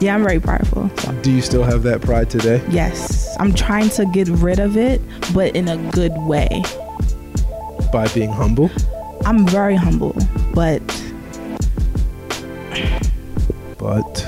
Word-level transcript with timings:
Yeah, 0.00 0.14
I'm 0.14 0.22
very 0.22 0.40
prideful. 0.40 0.90
Do 1.20 1.30
you 1.30 1.42
still 1.42 1.62
have 1.62 1.82
that 1.82 2.00
pride 2.00 2.30
today? 2.30 2.64
Yes. 2.70 3.36
I'm 3.38 3.52
trying 3.52 3.90
to 3.90 4.06
get 4.06 4.28
rid 4.28 4.58
of 4.58 4.78
it, 4.78 5.02
but 5.34 5.54
in 5.54 5.68
a 5.68 5.76
good 5.92 6.12
way. 6.16 6.62
By 7.92 8.08
being 8.14 8.30
humble? 8.32 8.70
I'm 9.26 9.46
very 9.46 9.76
humble, 9.76 10.16
but 10.54 10.80
But 13.76 14.26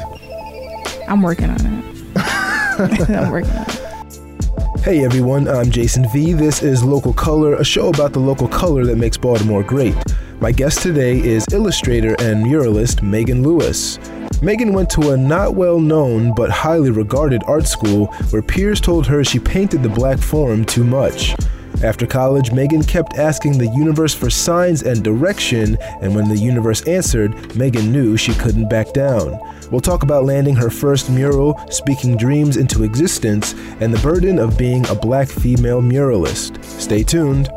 I'm 1.09 1.23
working 1.23 1.48
on 1.48 1.56
it. 1.61 1.84
I'm 3.09 3.30
working 3.30 3.50
on 3.52 3.64
it. 3.66 4.80
Hey 4.80 5.04
everyone, 5.04 5.48
I'm 5.48 5.70
Jason 5.70 6.07
V. 6.12 6.34
This 6.34 6.62
is 6.62 6.84
Local 6.84 7.14
Color, 7.14 7.54
a 7.54 7.64
show 7.64 7.89
about 7.89 8.12
the 8.12 8.18
local 8.18 8.48
color 8.48 8.84
that 8.84 8.96
makes 8.96 9.16
Baltimore 9.16 9.62
great. 9.62 9.95
My 10.41 10.52
guest 10.52 10.82
today 10.82 11.18
is 11.18 11.46
illustrator 11.52 12.15
and 12.18 12.45
muralist 12.45 13.01
Megan 13.01 13.43
Lewis. 13.43 13.98
Megan 14.42 14.73
went 14.73 14.91
to 14.91 15.12
a 15.12 15.16
not 15.16 15.55
well 15.55 15.78
known 15.78 16.34
but 16.34 16.51
highly 16.51 16.91
regarded 16.91 17.45
art 17.46 17.64
school 17.69 18.06
where 18.30 18.42
peers 18.42 18.80
told 18.80 19.06
her 19.06 19.23
she 19.23 19.38
painted 19.38 19.84
the 19.84 19.88
black 19.88 20.18
form 20.18 20.65
too 20.65 20.82
much. 20.82 21.37
After 21.84 22.09
college, 22.09 22.51
Megan 22.51 22.82
kept 22.82 23.18
asking 23.18 23.59
the 23.59 23.68
universe 23.68 24.15
for 24.15 24.30
signs 24.30 24.82
and 24.82 25.02
direction, 25.02 25.77
and 26.01 26.15
when 26.15 26.28
the 26.28 26.37
universe 26.37 26.82
answered, 26.88 27.56
Megan 27.56 27.92
knew 27.92 28.16
she 28.16 28.34
couldn't 28.34 28.68
back 28.68 28.92
down. 28.92 29.38
We'll 29.70 29.80
talk 29.80 30.02
about 30.02 30.24
landing 30.24 30.56
her 30.56 30.70
first 30.70 31.09
mural, 31.09 31.60
speaking 31.70 32.16
dreams 32.16 32.56
into 32.56 32.82
existence, 32.82 33.54
and 33.80 33.93
the 33.93 34.02
burden 34.02 34.38
of 34.38 34.59
being 34.59 34.87
a 34.88 34.95
black 34.95 35.29
female 35.29 35.80
muralist. 35.80 36.62
Stay 36.65 37.02
tuned. 37.02 37.48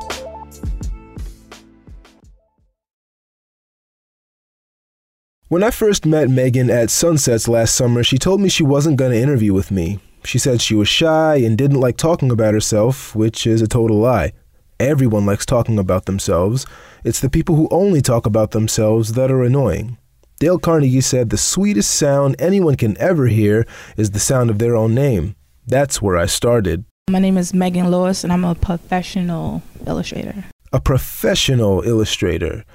When 5.47 5.61
I 5.61 5.69
first 5.69 6.07
met 6.07 6.27
Megan 6.27 6.71
at 6.71 6.89
Sunsets 6.89 7.47
last 7.47 7.75
summer, 7.75 8.03
she 8.03 8.17
told 8.17 8.41
me 8.41 8.49
she 8.49 8.63
wasn't 8.63 8.97
going 8.97 9.11
to 9.11 9.21
interview 9.21 9.53
with 9.53 9.69
me. 9.69 9.99
She 10.23 10.39
said 10.39 10.59
she 10.59 10.73
was 10.73 10.87
shy 10.87 11.35
and 11.35 11.55
didn't 11.55 11.79
like 11.79 11.97
talking 11.97 12.31
about 12.31 12.55
herself, 12.55 13.15
which 13.15 13.45
is 13.45 13.61
a 13.61 13.67
total 13.67 13.97
lie. 13.97 14.31
Everyone 14.79 15.27
likes 15.27 15.45
talking 15.45 15.77
about 15.77 16.05
themselves. 16.05 16.65
It's 17.03 17.19
the 17.19 17.29
people 17.29 17.55
who 17.55 17.67
only 17.69 18.01
talk 18.01 18.25
about 18.25 18.51
themselves 18.51 19.13
that 19.13 19.29
are 19.29 19.43
annoying. 19.43 19.99
Dale 20.39 20.57
Carnegie 20.57 20.99
said 20.99 21.29
the 21.29 21.37
sweetest 21.37 21.91
sound 21.93 22.35
anyone 22.39 22.75
can 22.75 22.97
ever 22.97 23.27
hear 23.27 23.67
is 23.97 24.09
the 24.11 24.19
sound 24.19 24.49
of 24.49 24.57
their 24.57 24.75
own 24.75 24.95
name. 24.95 25.35
That's 25.67 26.01
where 26.01 26.17
I 26.17 26.25
started. 26.25 26.85
My 27.07 27.19
name 27.19 27.37
is 27.37 27.53
Megan 27.53 27.91
Lewis, 27.91 28.23
and 28.23 28.33
I'm 28.33 28.45
a 28.45 28.55
professional 28.55 29.61
illustrator. 29.85 30.45
A 30.73 30.81
professional 30.81 31.83
illustrator. 31.83 32.65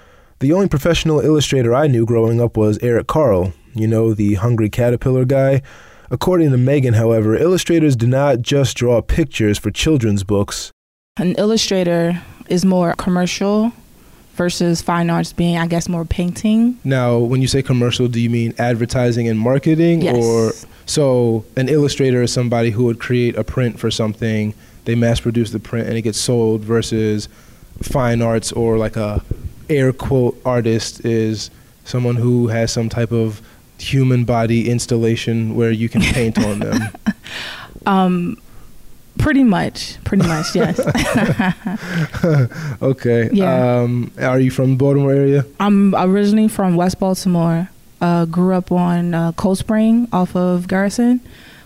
The 0.41 0.55
only 0.55 0.69
professional 0.69 1.21
illustrator 1.21 1.75
I 1.75 1.87
knew 1.87 2.07
growing 2.07 2.41
up 2.41 2.57
was 2.57 2.79
Eric 2.81 3.07
Carle, 3.09 3.53
you 3.75 3.87
know, 3.87 4.15
the 4.15 4.37
hungry 4.37 4.71
caterpillar 4.71 5.27
guy. 5.27 5.61
According 6.11 6.51
to 6.53 6.57
Megan, 6.57 6.95
however, 6.95 7.37
illustrators 7.37 7.95
do 7.95 8.07
not 8.07 8.41
just 8.41 8.75
draw 8.75 9.03
pictures 9.03 9.59
for 9.59 9.71
children's 9.71 10.25
books. 10.25 10.73
An 11.19 11.35
illustrator 11.35 12.23
is 12.49 12.65
more 12.65 12.95
commercial 12.95 13.73
versus 14.33 14.81
fine 14.81 15.11
arts 15.11 15.35
being, 15.35 15.59
I 15.59 15.67
guess, 15.67 15.91
more 15.91 16.07
painting. 16.07 16.79
Now, 16.85 17.19
when 17.19 17.43
you 17.43 17.47
say 17.47 17.63
commercial, 17.63 18.09
do 18.09 18.19
you 18.19 18.31
mean 18.31 18.55
advertising 18.59 19.29
and 19.29 19.39
marketing? 19.39 20.01
Yes. 20.01 20.17
Or 20.17 20.53
so 20.87 21.45
an 21.59 21.69
illustrator 21.69 22.23
is 22.23 22.33
somebody 22.33 22.71
who 22.71 22.85
would 22.85 22.99
create 22.99 23.37
a 23.37 23.45
print 23.45 23.79
for 23.79 23.91
something, 23.91 24.55
they 24.87 24.95
mass 24.95 25.21
produce 25.21 25.51
the 25.51 25.61
print 25.61 25.87
and 25.87 25.99
it 25.99 26.03
gets 26.03 26.19
sold 26.19 26.63
versus 26.63 27.29
fine 27.83 28.23
arts 28.23 28.53
or 28.53 28.79
like 28.79 28.97
a 28.97 29.23
air 29.71 29.93
quote 29.93 30.41
artist 30.45 31.05
is 31.05 31.51
someone 31.85 32.17
who 32.17 32.49
has 32.49 32.73
some 32.73 32.89
type 32.89 33.13
of 33.13 33.41
human 33.79 34.25
body 34.25 34.71
installation 34.71 35.55
where 35.55 35.71
you 35.71 35.89
can 35.89 36.03
paint 36.03 36.39
on 36.39 36.59
them. 36.59 36.83
Um, 37.87 38.37
pretty 39.19 39.43
much, 39.43 39.97
pretty 40.05 40.27
much, 40.27 40.47
yes. 40.55 40.79
okay. 42.83 43.31
Yeah. 43.33 43.81
Um, 43.81 44.13
are 44.21 44.39
you 44.39 44.51
from 44.51 44.73
the 44.73 44.77
Baltimore 44.77 45.13
area? 45.13 45.47
I'm 45.59 45.95
originally 45.95 46.49
from 46.49 46.77
West 46.77 47.01
Baltimore. 47.01 47.71
Uh, 48.01 48.27
grew 48.27 48.55
up 48.55 48.71
on 48.71 49.15
uh, 49.15 49.33
Cold 49.33 49.59
Spring 49.59 50.09
off 50.13 50.37
of 50.37 50.69
Garrison. 50.69 51.21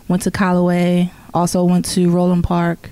Went 0.07 0.23
to 0.23 0.31
Callaway. 0.31 1.11
Also 1.33 1.65
went 1.65 1.85
to 1.87 2.09
Roland 2.11 2.45
Park. 2.45 2.91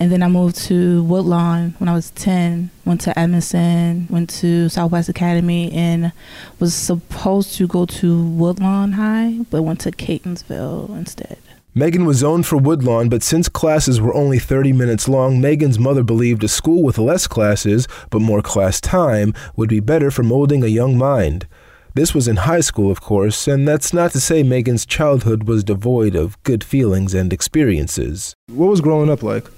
And 0.00 0.12
then 0.12 0.22
I 0.22 0.28
moved 0.28 0.56
to 0.66 1.02
Woodlawn 1.02 1.74
when 1.78 1.88
I 1.88 1.94
was 1.94 2.10
10. 2.10 2.70
Went 2.84 3.00
to 3.02 3.18
Edmondson. 3.18 4.06
Went 4.08 4.30
to 4.30 4.68
Southwest 4.68 5.08
Academy 5.08 5.72
and 5.72 6.12
was 6.60 6.74
supposed 6.74 7.54
to 7.54 7.66
go 7.66 7.84
to 7.86 8.22
Woodlawn 8.22 8.92
High, 8.92 9.40
but 9.50 9.62
went 9.62 9.80
to 9.80 9.90
Catonsville 9.90 10.96
instead. 10.96 11.38
Megan 11.74 12.04
was 12.04 12.18
zoned 12.18 12.46
for 12.46 12.56
Woodlawn, 12.56 13.08
but 13.08 13.22
since 13.22 13.48
classes 13.48 14.00
were 14.00 14.14
only 14.14 14.38
30 14.38 14.72
minutes 14.72 15.06
long, 15.06 15.40
Megan's 15.40 15.78
mother 15.78 16.02
believed 16.02 16.42
a 16.42 16.48
school 16.48 16.82
with 16.82 16.98
less 16.98 17.26
classes, 17.26 17.86
but 18.10 18.20
more 18.20 18.42
class 18.42 18.80
time, 18.80 19.32
would 19.54 19.68
be 19.68 19.78
better 19.78 20.10
for 20.10 20.22
molding 20.22 20.64
a 20.64 20.68
young 20.68 20.98
mind. 20.98 21.46
This 21.94 22.14
was 22.14 22.26
in 22.26 22.36
high 22.36 22.60
school, 22.60 22.90
of 22.90 23.00
course, 23.00 23.46
and 23.46 23.66
that's 23.66 23.92
not 23.92 24.12
to 24.12 24.20
say 24.20 24.42
Megan's 24.42 24.86
childhood 24.86 25.44
was 25.44 25.62
devoid 25.62 26.14
of 26.16 26.42
good 26.42 26.64
feelings 26.64 27.14
and 27.14 27.32
experiences. 27.32 28.34
What 28.48 28.70
was 28.70 28.80
growing 28.80 29.10
up 29.10 29.22
like? 29.22 29.48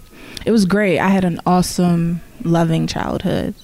It 0.50 0.52
was 0.52 0.64
great. 0.64 0.98
I 0.98 1.10
had 1.10 1.24
an 1.24 1.40
awesome, 1.46 2.22
loving 2.42 2.88
childhood. 2.88 3.54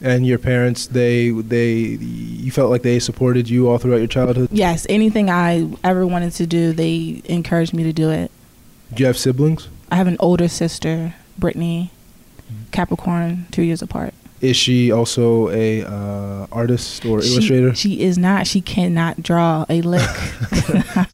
And 0.00 0.26
your 0.26 0.38
parents, 0.38 0.86
they 0.86 1.28
they 1.28 1.70
you 1.70 2.50
felt 2.50 2.70
like 2.70 2.80
they 2.80 2.98
supported 2.98 3.50
you 3.50 3.68
all 3.68 3.76
throughout 3.76 3.98
your 3.98 4.06
childhood? 4.06 4.48
Yes, 4.50 4.86
anything 4.88 5.28
I 5.28 5.70
ever 5.84 6.06
wanted 6.06 6.32
to 6.32 6.46
do, 6.46 6.72
they 6.72 7.20
encouraged 7.26 7.74
me 7.74 7.82
to 7.82 7.92
do 7.92 8.08
it. 8.08 8.30
Do 8.94 9.02
you 9.02 9.06
have 9.08 9.18
siblings? 9.18 9.68
I 9.92 9.96
have 9.96 10.06
an 10.06 10.16
older 10.18 10.48
sister, 10.48 11.14
Brittany, 11.36 11.90
Capricorn, 12.72 13.44
two 13.50 13.60
years 13.60 13.82
apart. 13.82 14.14
Is 14.40 14.56
she 14.56 14.90
also 14.90 15.50
a 15.50 15.84
uh, 15.84 16.46
artist 16.50 17.04
or 17.04 17.20
She- 17.20 17.34
illustrator? 17.34 17.74
She, 17.74 18.00
is 18.00 18.16
not. 18.16 18.46
She 18.46 18.62
cannot 18.62 19.22
draw 19.22 19.66
a 19.68 19.82
lick. 19.82 20.08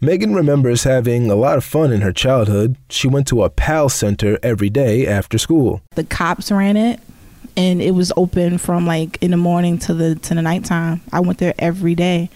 Megan 0.00 0.34
remembers 0.34 0.84
having 0.84 1.30
a 1.30 1.34
lot 1.34 1.56
of 1.56 1.64
fun 1.64 1.90
in 1.92 2.02
her 2.02 2.12
childhood. 2.12 2.76
She 2.90 3.08
went 3.08 3.26
to 3.28 3.42
a 3.42 3.50
PAL 3.50 3.88
center 3.88 4.38
every 4.42 4.68
day 4.68 5.06
after 5.06 5.38
school. 5.38 5.80
the 5.94 6.04
cops 6.04 6.52
ran 6.52 6.76
it, 6.76 7.00
and 7.56 7.80
it 7.80 7.92
was 7.92 8.12
open 8.16 8.58
from 8.58 8.86
like 8.86 9.16
in 9.22 9.30
the 9.30 9.36
morning 9.38 9.78
to 9.80 9.94
the 9.94 10.14
to 10.16 10.34
the 10.34 10.42
nighttime. 10.42 11.00
I 11.12 11.20
went 11.20 11.38
there 11.38 11.54
every 11.58 11.94
day, 11.94 12.28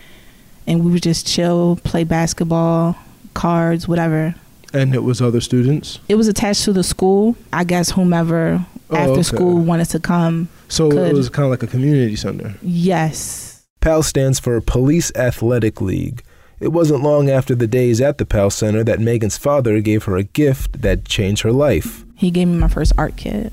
and 0.66 0.84
we 0.84 0.90
would 0.90 1.02
just 1.02 1.26
chill, 1.26 1.78
play 1.84 2.04
basketball, 2.04 2.96
cards, 3.34 3.86
whatever. 3.86 4.34
And 4.72 4.94
it 4.94 5.02
was 5.02 5.20
other 5.20 5.40
students? 5.40 5.98
It 6.08 6.14
was 6.14 6.28
attached 6.28 6.64
to 6.64 6.72
the 6.72 6.84
school. 6.84 7.36
I 7.52 7.64
guess 7.64 7.90
whomever 7.90 8.64
Oh, 8.92 8.96
after 8.96 9.12
okay. 9.12 9.22
school 9.22 9.58
wanted 9.58 9.88
to 9.90 10.00
come. 10.00 10.48
So 10.68 10.90
it 10.90 11.12
was 11.12 11.28
kind 11.28 11.44
of 11.44 11.50
like 11.50 11.62
a 11.62 11.66
community 11.68 12.16
center. 12.16 12.54
Yes. 12.62 13.64
PAL 13.80 14.02
stands 14.02 14.40
for 14.40 14.60
Police 14.60 15.12
Athletic 15.14 15.80
League. 15.80 16.22
It 16.60 16.68
wasn't 16.72 17.02
long 17.02 17.30
after 17.30 17.54
the 17.54 17.66
days 17.66 18.00
at 18.00 18.18
the 18.18 18.26
PAL 18.26 18.50
Center 18.50 18.84
that 18.84 19.00
Megan's 19.00 19.38
father 19.38 19.80
gave 19.80 20.04
her 20.04 20.16
a 20.16 20.22
gift 20.24 20.82
that 20.82 21.06
changed 21.06 21.42
her 21.42 21.52
life. 21.52 22.04
He 22.14 22.30
gave 22.30 22.48
me 22.48 22.58
my 22.58 22.68
first 22.68 22.92
art 22.98 23.16
kit. 23.16 23.52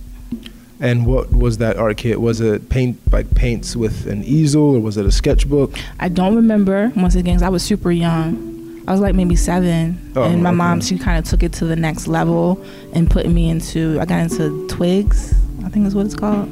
And 0.80 1.06
what 1.08 1.32
was 1.32 1.58
that 1.60 1.78
art 1.78 1.98
kit? 1.98 2.20
Was 2.22 2.42
it 2.42 2.70
paint 2.70 3.00
like 3.12 3.34
paints 3.34 3.76
with 3.76 4.06
an 4.08 4.24
easel 4.26 4.76
or 4.76 4.80
was 4.82 4.98
it 4.98 5.06
a 5.06 5.12
sketchbook? 5.12 5.74
I 6.00 6.10
don't 6.10 6.36
remember 6.36 6.92
once 6.96 7.16
again 7.16 7.36
'cause 7.36 7.44
I 7.44 7.50
was 7.50 7.64
super 7.64 7.92
young. 7.92 8.82
I 8.88 8.92
was 8.92 9.02
like 9.02 9.16
maybe 9.16 9.36
seven, 9.36 9.98
Oh, 10.16 10.24
and 10.24 10.44
my 10.44 10.50
okay. 10.50 10.58
mom 10.58 10.82
she 10.82 10.98
kind 10.98 11.18
of 11.18 11.26
took 11.26 11.44
it 11.44 11.52
to 11.54 11.66
the 11.66 11.76
next 11.76 12.08
level 12.08 12.62
and 12.94 13.10
put 13.10 13.28
me 13.28 13.50
into. 13.50 13.98
I 14.00 14.06
got 14.06 14.20
into 14.20 14.68
Twigs, 14.68 15.34
I 15.66 15.70
think 15.70 15.88
is 15.88 15.96
what 15.96 16.06
it's 16.06 16.16
called. 16.16 16.48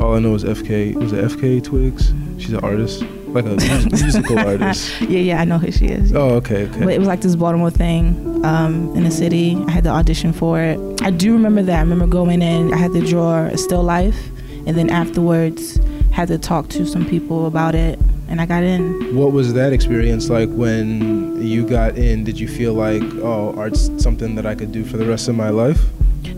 All 0.00 0.14
I 0.14 0.18
know 0.18 0.34
is 0.34 0.44
FK. 0.44 0.92
Was 0.94 1.12
it 1.12 1.24
FK 1.24 1.60
Twigs? 1.62 2.12
She's 2.38 2.52
an 2.52 2.60
artist, 2.60 3.04
like 3.36 3.44
a 3.44 3.56
musical 3.90 4.38
artist. 4.38 5.00
Yeah, 5.02 5.20
yeah, 5.20 5.40
I 5.40 5.44
know 5.44 5.58
who 5.58 5.70
she 5.70 5.86
is. 5.86 6.12
Oh, 6.12 6.30
okay, 6.36 6.68
okay. 6.68 6.80
But 6.80 6.92
it 6.94 6.98
was 6.98 7.08
like 7.08 7.20
this 7.20 7.36
Baltimore 7.36 7.70
thing 7.70 8.44
um, 8.44 8.94
in 8.96 9.04
the 9.04 9.10
city. 9.10 9.56
I 9.66 9.70
had 9.70 9.84
to 9.84 9.90
audition 9.90 10.32
for 10.32 10.60
it. 10.60 10.78
I 11.02 11.10
do 11.10 11.32
remember 11.32 11.62
that. 11.62 11.76
I 11.76 11.80
remember 11.80 12.06
going 12.06 12.42
in. 12.42 12.72
I 12.72 12.76
had 12.76 12.92
to 12.92 13.06
draw 13.06 13.44
a 13.44 13.58
still 13.58 13.82
life, 13.82 14.18
and 14.66 14.76
then 14.76 14.90
afterwards 14.90 15.78
had 16.12 16.28
to 16.28 16.38
talk 16.38 16.68
to 16.70 16.86
some 16.86 17.06
people 17.06 17.46
about 17.46 17.74
it, 17.74 17.98
and 18.28 18.40
I 18.40 18.46
got 18.46 18.62
in. 18.62 19.14
What 19.14 19.32
was 19.32 19.52
that 19.54 19.72
experience 19.72 20.30
like 20.30 20.48
when 20.50 21.42
you 21.42 21.66
got 21.66 21.96
in? 21.96 22.24
Did 22.24 22.40
you 22.40 22.48
feel 22.48 22.74
like, 22.74 23.02
oh, 23.16 23.54
art's 23.56 23.90
something 24.02 24.34
that 24.36 24.46
I 24.46 24.54
could 24.54 24.72
do 24.72 24.84
for 24.84 24.96
the 24.96 25.06
rest 25.06 25.28
of 25.28 25.34
my 25.34 25.50
life? 25.50 25.80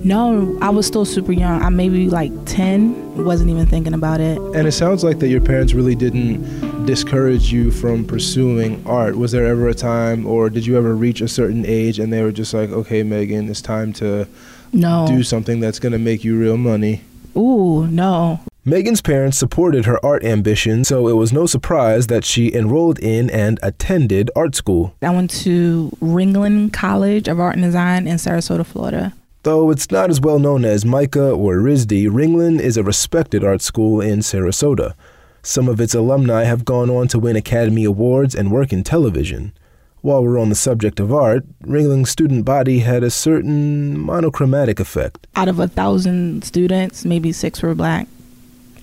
No, 0.04 0.56
I 0.60 0.70
was 0.70 0.86
still 0.86 1.04
super 1.04 1.32
young. 1.32 1.62
I 1.62 1.68
maybe 1.70 2.08
like 2.08 2.32
ten. 2.44 3.24
Wasn't 3.24 3.50
even 3.50 3.66
thinking 3.66 3.94
about 3.94 4.20
it. 4.20 4.38
And 4.38 4.66
it 4.66 4.72
sounds 4.72 5.02
like 5.02 5.18
that 5.18 5.28
your 5.28 5.40
parents 5.40 5.72
really 5.72 5.96
didn't 5.96 6.44
discourage 6.84 7.52
you 7.52 7.70
from 7.70 8.04
pursuing 8.04 8.82
art. 8.86 9.16
Was 9.16 9.32
there 9.32 9.46
ever 9.46 9.68
a 9.68 9.74
time, 9.74 10.26
or 10.26 10.48
did 10.48 10.64
you 10.66 10.76
ever 10.78 10.94
reach 10.94 11.20
a 11.20 11.28
certain 11.28 11.64
age 11.66 11.98
and 11.98 12.12
they 12.12 12.22
were 12.22 12.32
just 12.32 12.54
like, 12.54 12.70
okay, 12.70 13.02
Megan, 13.02 13.48
it's 13.48 13.60
time 13.60 13.92
to 13.94 14.26
No. 14.72 15.06
do 15.06 15.22
something 15.22 15.60
that's 15.60 15.78
going 15.78 15.92
to 15.92 15.98
make 15.98 16.24
you 16.24 16.38
real 16.38 16.56
money? 16.56 17.02
Ooh, 17.36 17.86
no. 17.86 18.40
Megan's 18.64 19.00
parents 19.00 19.38
supported 19.38 19.84
her 19.86 20.04
art 20.04 20.24
ambition, 20.24 20.84
so 20.84 21.08
it 21.08 21.14
was 21.14 21.32
no 21.32 21.46
surprise 21.46 22.06
that 22.08 22.24
she 22.24 22.52
enrolled 22.54 22.98
in 22.98 23.30
and 23.30 23.58
attended 23.62 24.30
art 24.36 24.54
school. 24.54 24.94
I 25.02 25.10
went 25.10 25.30
to 25.42 25.90
Ringling 26.02 26.72
College 26.72 27.28
of 27.28 27.40
Art 27.40 27.54
and 27.56 27.64
Design 27.64 28.06
in 28.06 28.16
Sarasota, 28.16 28.64
Florida. 28.66 29.14
Though 29.42 29.70
it's 29.70 29.90
not 29.90 30.10
as 30.10 30.20
well 30.20 30.38
known 30.38 30.64
as 30.64 30.84
MICA 30.84 31.30
or 31.30 31.56
RISD, 31.56 32.08
Ringling 32.08 32.60
is 32.60 32.76
a 32.76 32.82
respected 32.82 33.42
art 33.44 33.62
school 33.62 34.00
in 34.00 34.18
Sarasota. 34.18 34.94
Some 35.42 35.68
of 35.68 35.80
its 35.80 35.94
alumni 35.94 36.44
have 36.44 36.64
gone 36.64 36.90
on 36.90 37.08
to 37.08 37.18
win 37.18 37.36
Academy 37.36 37.84
Awards 37.84 38.34
and 38.34 38.50
work 38.50 38.72
in 38.72 38.84
television. 38.84 39.52
While 40.00 40.22
we're 40.22 40.38
on 40.38 40.48
the 40.48 40.54
subject 40.54 41.00
of 41.00 41.12
art, 41.12 41.44
Ringling's 41.62 42.10
student 42.10 42.44
body 42.44 42.80
had 42.80 43.02
a 43.02 43.10
certain 43.10 43.98
monochromatic 43.98 44.78
effect. 44.78 45.26
Out 45.34 45.48
of 45.48 45.58
a 45.58 45.68
thousand 45.68 46.44
students, 46.44 47.04
maybe 47.04 47.32
six 47.32 47.62
were 47.62 47.74
black. 47.74 48.06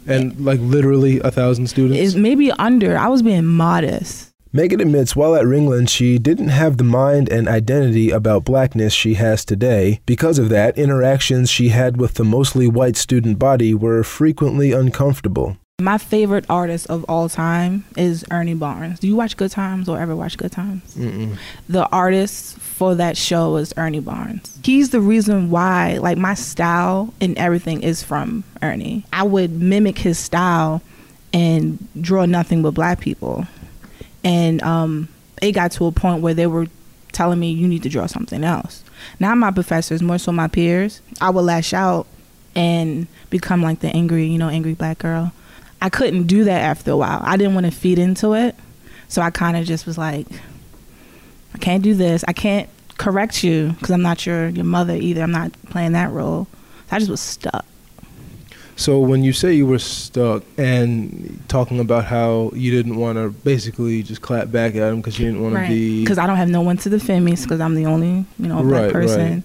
And 0.08 0.38
like 0.44 0.60
literally 0.60 1.20
a 1.22 1.32
thousand 1.32 1.68
students? 1.68 2.00
It's 2.00 2.16
maybe 2.16 2.52
under. 2.52 2.98
I 2.98 3.08
was 3.08 3.22
being 3.22 3.46
modest. 3.46 4.32
Megan 4.52 4.80
admits 4.80 5.16
while 5.16 5.36
at 5.36 5.44
Ringling, 5.44 5.90
she 5.90 6.18
didn't 6.18 6.48
have 6.48 6.78
the 6.78 6.86
mind 6.86 7.28
and 7.28 7.48
identity 7.48 8.10
about 8.10 8.46
blackness 8.46 8.94
she 8.94 9.16
has 9.16 9.44
today. 9.44 10.00
Because 10.06 10.40
of 10.40 10.48
that, 10.50 10.78
interactions 10.78 11.50
she 11.50 11.70
had 11.70 11.98
with 11.98 12.14
the 12.14 12.24
mostly 12.24 12.66
white 12.68 12.96
student 12.96 13.38
body 13.38 13.74
were 13.74 14.02
frequently 14.04 14.72
uncomfortable. 14.72 15.58
My 15.82 15.98
favorite 15.98 16.46
artist 16.50 16.88
of 16.88 17.04
all 17.10 17.28
time 17.28 17.84
is 17.98 18.24
Ernie 18.32 18.54
Barnes. 18.54 19.02
Do 19.02 19.10
you 19.10 19.16
watch 19.18 19.36
Good 19.36 19.52
Times 19.52 19.90
or 19.90 20.00
ever 20.00 20.16
watch 20.16 20.38
Good 20.38 20.54
Times? 20.54 20.96
Mm-mm. 20.96 21.38
The 21.68 21.86
artist 21.90 22.58
for 22.60 22.96
that 22.96 23.18
show 23.18 23.58
is 23.58 23.74
Ernie 23.76 24.00
Barnes. 24.00 24.58
He's 24.64 24.92
the 24.92 25.02
reason 25.02 25.50
why, 25.50 25.98
like, 25.98 26.18
my 26.18 26.34
style 26.34 27.14
and 27.20 27.38
everything 27.38 27.84
is 27.84 28.02
from 28.02 28.46
Ernie. 28.62 29.04
I 29.12 29.24
would 29.24 29.52
mimic 29.52 29.98
his 29.98 30.18
style 30.18 30.82
and 31.34 31.86
draw 32.02 32.26
nothing 32.26 32.62
but 32.62 32.72
black 32.72 33.02
people. 33.02 33.46
And 34.24 34.64
um, 34.64 35.10
it 35.42 35.52
got 35.52 35.74
to 35.74 35.88
a 35.88 35.92
point 35.92 36.22
where 36.22 36.34
they 36.34 36.48
were 36.48 36.68
telling 37.12 37.38
me, 37.38 37.52
you 37.52 37.68
need 37.68 37.84
to 37.84 37.90
draw 37.90 38.06
something 38.06 38.46
else. 38.46 38.82
Not 39.20 39.38
my 39.38 39.52
professors, 39.52 40.02
more 40.02 40.20
so 40.20 40.32
my 40.32 40.48
peers. 40.48 41.02
I 41.20 41.32
would 41.32 41.42
lash 41.42 41.74
out 41.74 42.08
and 42.56 43.08
become 43.30 43.62
like 43.62 43.82
the 43.82 43.90
angry, 43.90 44.26
you 44.28 44.38
know, 44.38 44.48
angry 44.48 44.74
black 44.74 45.00
girl. 45.00 45.34
I 45.82 45.90
couldn't 45.90 46.24
do 46.28 46.44
that 46.46 46.62
after 46.62 46.92
a 46.92 46.98
while. 46.98 47.20
I 47.24 47.38
didn't 47.38 47.54
want 47.54 47.66
to 47.66 47.72
feed 47.72 48.00
into 48.00 48.34
it. 48.34 48.56
So 49.08 49.22
I 49.22 49.30
kind 49.30 49.56
of 49.58 49.66
just 49.66 49.86
was 49.86 49.98
like, 49.98 50.26
I 51.54 51.58
can't 51.60 51.84
do 51.84 51.94
this. 51.94 52.24
I 52.28 52.34
can't 52.34 52.70
correct 52.98 53.44
you 53.44 53.70
because 53.74 53.92
I'm 53.92 54.02
not 54.02 54.26
your, 54.26 54.48
your 54.50 54.66
mother 54.66 54.96
either. 54.96 55.22
I'm 55.22 55.32
not 55.32 55.52
playing 55.70 55.92
that 55.94 56.12
role. 56.12 56.48
So 56.90 56.96
I 56.96 57.00
just 57.00 57.12
was 57.12 57.22
stuck. 57.22 57.66
So 58.78 59.00
when 59.00 59.24
you 59.24 59.32
say 59.32 59.54
you 59.54 59.66
were 59.66 59.80
stuck 59.80 60.44
and 60.58 61.42
talking 61.48 61.80
about 61.80 62.04
how 62.06 62.52
you 62.54 62.72
didn't 62.72 62.98
want 62.98 63.18
to 63.18 63.30
basically 63.30 64.04
just 64.04 64.22
clap 64.22 64.52
back 64.52 64.76
at 64.76 64.90
him 64.92 64.98
because 64.98 65.18
you 65.18 65.26
didn't 65.28 65.42
want 65.44 65.56
to 65.56 65.68
be 65.68 66.04
Because 66.04 66.18
I 66.18 66.28
don't 66.28 66.36
have 66.36 66.50
no 66.50 66.62
one 66.62 66.76
to 66.78 66.90
defend 66.90 67.24
me 67.24 67.36
because 67.36 67.62
I'm 67.62 67.76
the 67.76 67.86
only, 67.86 68.26
you 68.38 68.48
know, 68.48 68.62
black 68.64 68.84
Right, 68.86 68.92
person. 68.94 69.34
right. 69.36 69.44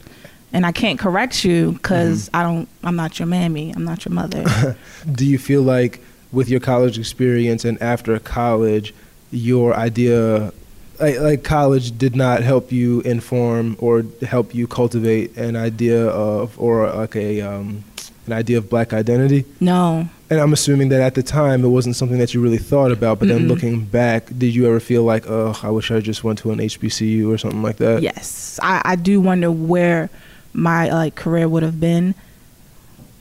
And 0.53 0.67
I 0.67 0.73
can't 0.73 0.99
correct 0.99 1.45
you 1.45 1.73
because 1.73 2.27
Mm-hmm. 2.29 2.37
I 2.37 2.43
don't, 2.43 2.69
I'm 2.83 2.97
not 2.97 3.21
your 3.21 3.27
mammy. 3.27 3.73
I'm 3.73 3.85
not 3.85 4.05
your 4.05 4.13
mother. 4.15 4.77
do 5.13 5.25
you 5.25 5.39
feel 5.39 5.63
like 5.63 6.03
with 6.33 6.49
your 6.49 6.61
college 6.61 6.99
experience 6.99 7.65
and 7.65 7.81
after 7.83 8.19
college 8.19 8.95
your 9.31 9.75
idea 9.75 10.53
like, 11.01 11.19
like 11.19 11.45
college 11.45 11.97
did 11.97 12.15
not 12.15 12.43
help 12.43 12.71
you 12.71 13.01
inform 13.03 13.77
or 13.79 14.05
help 14.23 14.55
you 14.55 14.67
cultivate 14.67 15.37
an 15.37 15.57
idea 15.57 16.07
of 16.09 16.59
or 16.61 16.89
like 16.93 17.17
a 17.17 17.41
um, 17.41 17.85
an 18.27 18.33
idea 18.33 18.59
of 18.59 18.69
black 18.69 18.93
identity 18.93 19.45
no. 19.61 20.09
and 20.29 20.41
i'm 20.41 20.53
assuming 20.53 20.89
that 20.91 21.01
at 21.01 21.15
the 21.15 21.23
time 21.23 21.65
it 21.65 21.69
wasn't 21.69 21.97
something 21.97 22.19
that 22.19 22.35
you 22.35 22.41
really 22.41 22.59
thought 22.59 22.93
about 22.93 23.19
but 23.19 23.29
then 23.29 23.41
Mm-mm. 23.41 23.49
looking 23.49 23.85
back 23.85 24.27
did 24.39 24.55
you 24.55 24.67
ever 24.67 24.79
feel 24.79 25.03
like 25.05 25.25
oh 25.29 25.59
i 25.63 25.71
wish 25.71 25.91
i 25.91 26.01
just 26.01 26.23
went 26.23 26.39
to 26.39 26.51
an 26.51 26.59
hbcu 26.59 27.29
or 27.29 27.39
something 27.39 27.63
like 27.63 27.77
that 27.77 28.03
Yes, 28.03 28.61
I, 28.63 28.83
I 28.85 28.97
do 28.97 29.21
wonder 29.21 29.51
where 29.51 30.11
my 30.53 30.91
like 30.91 31.15
career 31.15 31.49
would 31.49 31.63
have 31.63 31.81
been 31.81 32.15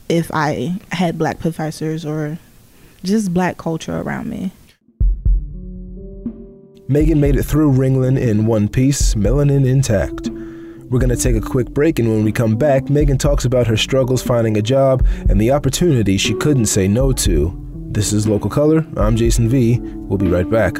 if 0.08 0.30
I 0.32 0.80
had 0.90 1.18
black 1.18 1.38
professors 1.38 2.04
or 2.04 2.38
just 3.04 3.32
black 3.32 3.56
culture 3.58 3.98
around 4.00 4.28
me. 4.28 4.52
Megan 6.88 7.20
made 7.20 7.36
it 7.36 7.44
through 7.44 7.72
Ringling 7.72 8.20
in 8.20 8.46
one 8.46 8.68
piece, 8.68 9.14
melanin 9.14 9.64
intact. 9.64 10.28
We're 10.28 10.98
going 10.98 11.10
to 11.10 11.16
take 11.16 11.36
a 11.36 11.40
quick 11.40 11.70
break, 11.70 12.00
and 12.00 12.08
when 12.08 12.24
we 12.24 12.32
come 12.32 12.56
back, 12.56 12.90
Megan 12.90 13.16
talks 13.16 13.44
about 13.44 13.68
her 13.68 13.76
struggles 13.76 14.24
finding 14.24 14.56
a 14.56 14.62
job 14.62 15.06
and 15.28 15.40
the 15.40 15.52
opportunity 15.52 16.16
she 16.16 16.34
couldn't 16.34 16.66
say 16.66 16.88
no 16.88 17.12
to. 17.12 17.56
This 17.92 18.12
is 18.12 18.26
Local 18.26 18.50
Color. 18.50 18.84
I'm 18.96 19.14
Jason 19.14 19.48
V. 19.48 19.78
We'll 19.80 20.18
be 20.18 20.26
right 20.26 20.50
back. 20.50 20.78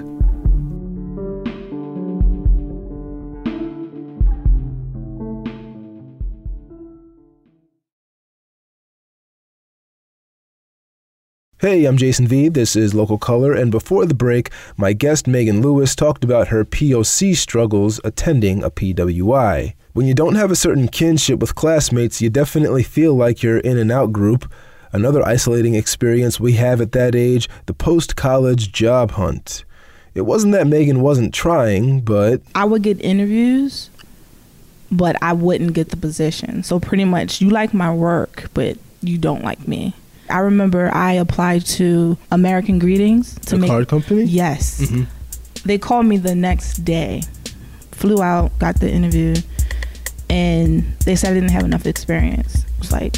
Hey, 11.61 11.85
I'm 11.85 11.99
Jason 11.99 12.27
V. 12.27 12.49
This 12.49 12.75
is 12.75 12.95
Local 12.95 13.19
Color, 13.19 13.53
and 13.53 13.71
before 13.71 14.07
the 14.07 14.15
break, 14.15 14.49
my 14.79 14.95
guest 14.95 15.27
Megan 15.27 15.61
Lewis 15.61 15.95
talked 15.95 16.25
about 16.25 16.49
her 16.49 16.65
POC 16.65 17.37
struggles 17.37 18.01
attending 18.03 18.65
a 18.65 18.71
PWI. 18.71 19.75
When 19.93 20.07
you 20.07 20.15
don't 20.15 20.37
have 20.37 20.51
a 20.51 20.57
certain 20.57 20.89
kinship 20.89 21.39
with 21.39 21.55
classmates, 21.55 22.23
you 22.23 22.31
definitely 22.31 22.83
feel 22.83 23.15
like 23.15 23.43
you're 23.43 23.59
in 23.59 23.77
and 23.77 23.93
out 23.93 24.11
group. 24.11 24.51
Another 24.91 25.23
isolating 25.23 25.75
experience 25.75 26.41
we 26.41 26.55
have 26.55 26.81
at 26.81 26.93
that 26.93 27.15
age 27.15 27.47
the 27.67 27.75
post 27.75 28.17
college 28.17 28.73
job 28.73 29.11
hunt. 29.11 29.67
It 30.15 30.23
wasn't 30.23 30.55
that 30.55 30.67
Megan 30.67 31.03
wasn't 31.03 31.35
trying, 31.35 32.01
but 32.01 32.41
I 32.55 32.65
would 32.65 32.81
get 32.81 32.99
interviews, 33.03 33.91
but 34.91 35.15
I 35.21 35.35
wouldn't 35.35 35.75
get 35.75 35.91
the 35.91 35.99
position. 35.99 36.63
So 36.63 36.81
pretty 36.81 37.05
much, 37.05 37.43
you 37.43 37.51
like 37.51 37.75
my 37.75 37.93
work, 37.93 38.49
but 38.55 38.79
you 39.03 39.19
don't 39.19 39.45
like 39.45 39.69
me. 39.69 39.95
I 40.31 40.39
remember 40.39 40.91
I 40.95 41.13
applied 41.15 41.65
to 41.67 42.17
American 42.31 42.79
Greetings 42.79 43.35
to 43.47 43.51
the 43.51 43.59
make 43.59 43.71
card 43.71 43.89
company? 43.89 44.25
Yes. 44.25 44.89
hmm 44.89 45.03
they 45.67 45.77
called 45.77 46.07
me 46.07 46.17
the 46.17 46.35
next 46.35 46.79
day 46.87 47.21
flew 47.93 48.23
out 48.23 48.51
got 48.59 48.81
the 48.81 48.91
interview 48.91 49.35
and 50.31 50.83
they 51.05 51.15
said 51.15 51.33
i 51.33 51.35
didn't 51.35 51.51
have 51.51 51.65
enough 51.65 51.85
experience. 51.87 52.65
It 52.65 52.79
was 52.79 52.93
like 52.93 53.17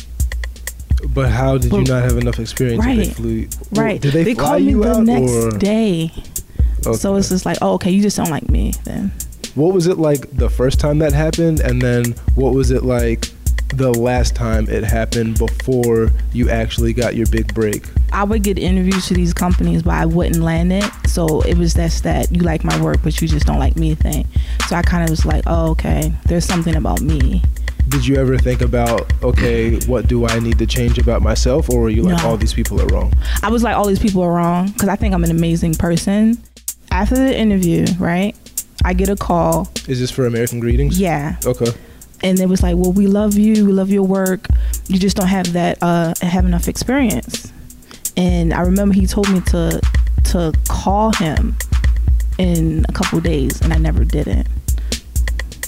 but 1.15 1.31
how 1.31 1.59
did 1.59 1.73
you 1.73 1.85
not 1.85 2.03
have 2.03 2.17
enough 2.17 2.39
experience 2.41 2.85
if 2.85 2.97
they 2.97 2.99
Right. 3.05 3.15
flew 3.15 3.49
right. 3.81 4.01
did 4.01 4.13
they, 4.13 4.35
fly 4.35 4.45
called 4.45 4.63
me 4.63 4.71
you 4.71 4.83
the 4.83 5.01
next 5.01 5.31
or? 5.33 5.51
day. 5.59 6.11
So 6.95 7.15
it's 7.17 7.29
just 7.29 7.45
like 7.47 7.59
oh 7.63 7.75
okay 7.75 7.91
you 7.91 8.03
just 8.03 8.17
don't 8.17 8.31
like 8.31 8.49
me 8.49 8.73
then. 8.85 9.13
What 9.55 9.75
was 9.75 9.87
it 9.87 9.99
like 9.99 10.31
the 10.37 10.49
first 10.49 10.81
time 10.81 10.99
that 11.01 11.13
happened, 11.13 11.61
and 11.61 11.81
then 11.83 12.15
what 12.35 12.55
was 12.55 12.71
it 12.71 12.83
like 12.85 13.31
the 13.73 13.91
last 13.99 14.35
time 14.37 14.69
it 14.69 14.85
happened 14.85 15.39
before 15.39 16.11
you 16.33 16.49
actually 16.51 16.93
got 16.93 17.15
your 17.17 17.27
big 17.27 17.53
break? 17.55 17.85
i 18.13 18.23
would 18.23 18.43
get 18.43 18.59
interviews 18.59 19.07
to 19.07 19.15
these 19.15 19.33
companies 19.33 19.83
but 19.83 19.95
i 19.95 20.05
wouldn't 20.05 20.43
land 20.43 20.71
it 20.73 20.85
so 21.07 21.41
it 21.43 21.57
was 21.57 21.73
just 21.75 22.03
that 22.05 22.31
you 22.31 22.43
like 22.43 22.63
my 22.63 22.79
work 22.83 22.99
but 23.03 23.19
you 23.23 23.27
just 23.27 23.47
don't 23.47 23.59
like 23.59 23.75
me 23.77 23.95
thing 23.95 24.27
so 24.69 24.77
i 24.77 24.83
kind 24.83 25.03
of 25.03 25.09
was 25.09 25.25
like 25.25 25.43
oh 25.47 25.71
okay 25.71 26.13
there's 26.27 26.45
something 26.45 26.77
about 26.77 27.01
me 27.01 27.43
Did 27.89 28.07
you 28.07 28.17
ever 28.17 28.39
think 28.39 28.61
about, 28.63 29.13
okay, 29.23 29.77
what 29.87 30.07
do 30.07 30.25
I 30.25 30.39
need 30.39 30.57
to 30.61 30.67
change 30.67 30.99
about 30.99 31.21
myself, 31.21 31.69
or 31.69 31.81
were 31.83 31.91
you 31.91 32.05
like, 32.05 32.23
No. 32.23 32.29
all 32.31 32.37
these 32.39 32.55
people 32.55 32.81
are 32.81 32.87
wrong? 32.87 33.13
I 33.43 33.51
was 33.51 33.63
like, 33.65 33.77
all 33.77 33.87
these 33.87 33.99
people 33.99 34.23
are 34.23 34.33
wrong 34.33 34.71
because 34.71 34.89
I 34.89 34.97
think 34.97 35.13
I'm 35.13 35.25
an 35.25 35.31
amazing 35.33 35.75
person. 35.75 36.39
After 36.91 37.17
the 37.17 37.37
interview, 37.37 37.85
right, 37.99 38.35
I 38.85 38.95
get 38.95 39.09
a 39.11 39.17
call. 39.17 39.69
Is 39.89 39.99
this 40.01 40.11
for 40.11 40.27
American 40.27 40.61
Greetings? 40.61 40.99
Yeah. 40.99 41.37
Okay. 41.45 41.73
And 42.23 42.39
it 42.39 42.49
was 42.49 42.63
like, 42.63 42.77
well, 42.77 42.93
we 42.93 43.07
love 43.07 43.37
you. 43.37 43.67
We 43.67 43.73
love 43.73 43.91
your 43.91 44.05
work. 44.05 44.47
You 44.87 44.99
just 44.99 45.17
don't 45.17 45.29
have 45.29 45.53
that, 45.55 45.79
uh, 45.83 46.15
have 46.23 46.45
enough 46.45 46.69
experience. 46.69 47.53
And 48.17 48.53
I 48.55 48.61
remember 48.61 48.95
he 48.95 49.07
told 49.07 49.29
me 49.31 49.41
to, 49.41 49.81
to 50.25 50.53
call 50.69 51.13
him 51.15 51.57
in 52.39 52.85
a 52.89 52.93
couple 52.93 53.21
days 53.21 53.61
and 53.61 53.73
I 53.73 53.79
never 53.79 54.05
did 54.05 54.29
it. 54.29 54.47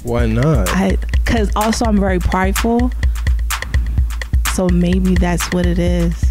Why 0.02 0.26
not? 0.26 0.68
I, 0.68 0.96
cause 1.24 1.50
also 1.56 1.86
I'm 1.86 1.98
very 1.98 2.18
prideful. 2.18 2.90
So 4.54 4.68
maybe 4.68 5.14
that's 5.14 5.44
what 5.52 5.66
it 5.66 5.78
is. 5.78 6.24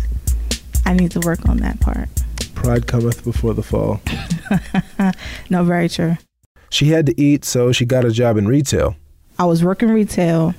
I 0.85 0.93
need 0.93 1.11
to 1.11 1.19
work 1.21 1.47
on 1.49 1.57
that 1.57 1.79
part. 1.81 2.07
Pride 2.55 2.87
cometh 2.87 3.23
before 3.23 3.53
the 3.53 3.63
fall. 3.63 3.99
No, 5.49 5.63
very 5.63 5.89
true. 5.89 6.17
she 6.69 6.87
had 6.89 7.05
to 7.07 7.19
eat, 7.21 7.43
so 7.43 7.71
she 7.71 7.85
got 7.85 8.05
a 8.05 8.11
job 8.11 8.37
in 8.37 8.47
retail. 8.47 8.95
I 9.37 9.45
was 9.45 9.63
working 9.63 9.89
retail, 9.89 10.53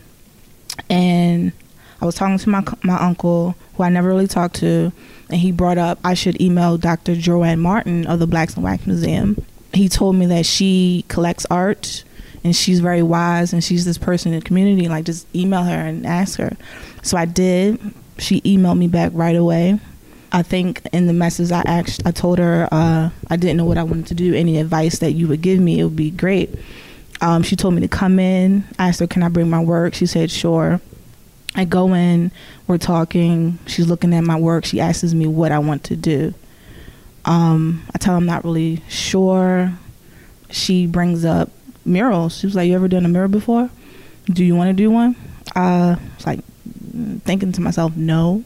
and 0.90 1.52
I 2.00 2.06
was 2.06 2.14
talking 2.14 2.38
to 2.38 2.48
my 2.48 2.64
my 2.82 2.98
uncle, 2.98 3.54
who 3.76 3.82
I 3.82 3.88
never 3.88 4.08
really 4.08 4.26
talked 4.26 4.56
to, 4.56 4.92
and 5.28 5.40
he 5.40 5.52
brought 5.52 5.78
up 5.78 5.98
I 6.04 6.14
should 6.14 6.40
email 6.40 6.76
Dr. 6.76 7.14
Joanne 7.14 7.60
Martin 7.60 8.06
of 8.06 8.18
the 8.18 8.26
Blacks 8.26 8.54
and 8.54 8.64
Wax 8.64 8.86
Museum. 8.86 9.44
He 9.72 9.88
told 9.88 10.16
me 10.16 10.26
that 10.26 10.46
she 10.46 11.04
collects 11.08 11.46
art, 11.50 12.04
and 12.44 12.54
she's 12.54 12.80
very 12.80 13.02
wise, 13.02 13.52
and 13.52 13.62
she's 13.62 13.84
this 13.84 13.98
person 13.98 14.32
in 14.32 14.40
the 14.40 14.44
community. 14.44 14.88
Like, 14.88 15.04
just 15.04 15.26
email 15.34 15.62
her 15.64 15.86
and 15.86 16.06
ask 16.06 16.38
her. 16.38 16.56
So 17.02 17.16
I 17.16 17.24
did. 17.24 17.80
She 18.18 18.40
emailed 18.42 18.78
me 18.78 18.86
back 18.86 19.10
right 19.14 19.34
away. 19.34 19.80
I 20.30 20.42
think 20.42 20.82
in 20.92 21.06
the 21.06 21.12
message 21.12 21.52
I 21.52 21.62
asked, 21.64 22.02
I 22.04 22.10
told 22.10 22.38
her 22.38 22.68
uh, 22.72 23.10
I 23.30 23.36
didn't 23.36 23.56
know 23.56 23.64
what 23.64 23.78
I 23.78 23.84
wanted 23.84 24.06
to 24.08 24.14
do. 24.14 24.34
Any 24.34 24.58
advice 24.58 24.98
that 24.98 25.12
you 25.12 25.28
would 25.28 25.42
give 25.42 25.60
me, 25.60 25.78
it 25.78 25.84
would 25.84 25.96
be 25.96 26.10
great. 26.10 26.50
Um, 27.24 27.42
she 27.42 27.56
told 27.56 27.72
me 27.74 27.80
to 27.80 27.88
come 27.88 28.18
in. 28.18 28.64
I 28.78 28.88
asked 28.88 29.00
her, 29.00 29.06
"Can 29.06 29.22
I 29.22 29.28
bring 29.28 29.48
my 29.48 29.62
work?" 29.62 29.94
She 29.94 30.04
said, 30.06 30.30
"Sure." 30.30 30.80
I 31.56 31.64
go 31.64 31.94
in. 31.94 32.30
We're 32.66 32.78
talking. 32.78 33.58
She's 33.66 33.86
looking 33.86 34.12
at 34.12 34.24
my 34.24 34.38
work. 34.38 34.64
She 34.64 34.78
asks 34.80 35.14
me 35.14 35.26
what 35.26 35.50
I 35.52 35.58
want 35.58 35.84
to 35.84 35.96
do. 35.96 36.34
Um, 37.24 37.82
I 37.94 37.98
tell 37.98 38.12
her 38.14 38.18
I'm 38.18 38.26
not 38.26 38.44
really 38.44 38.82
sure. 38.88 39.72
She 40.50 40.86
brings 40.86 41.24
up 41.24 41.50
murals. 41.86 42.38
She 42.38 42.46
was 42.46 42.54
like, 42.54 42.68
"You 42.68 42.74
ever 42.74 42.88
done 42.88 43.04
a 43.06 43.08
mural 43.08 43.28
before? 43.28 43.70
Do 44.26 44.44
you 44.44 44.54
want 44.54 44.68
to 44.68 44.74
do 44.74 44.90
one?" 44.90 45.16
Uh, 45.56 45.96
it's 46.16 46.26
like 46.26 46.40
mm, 46.94 47.22
thinking 47.22 47.52
to 47.52 47.60
myself, 47.62 47.96
"No," 47.96 48.44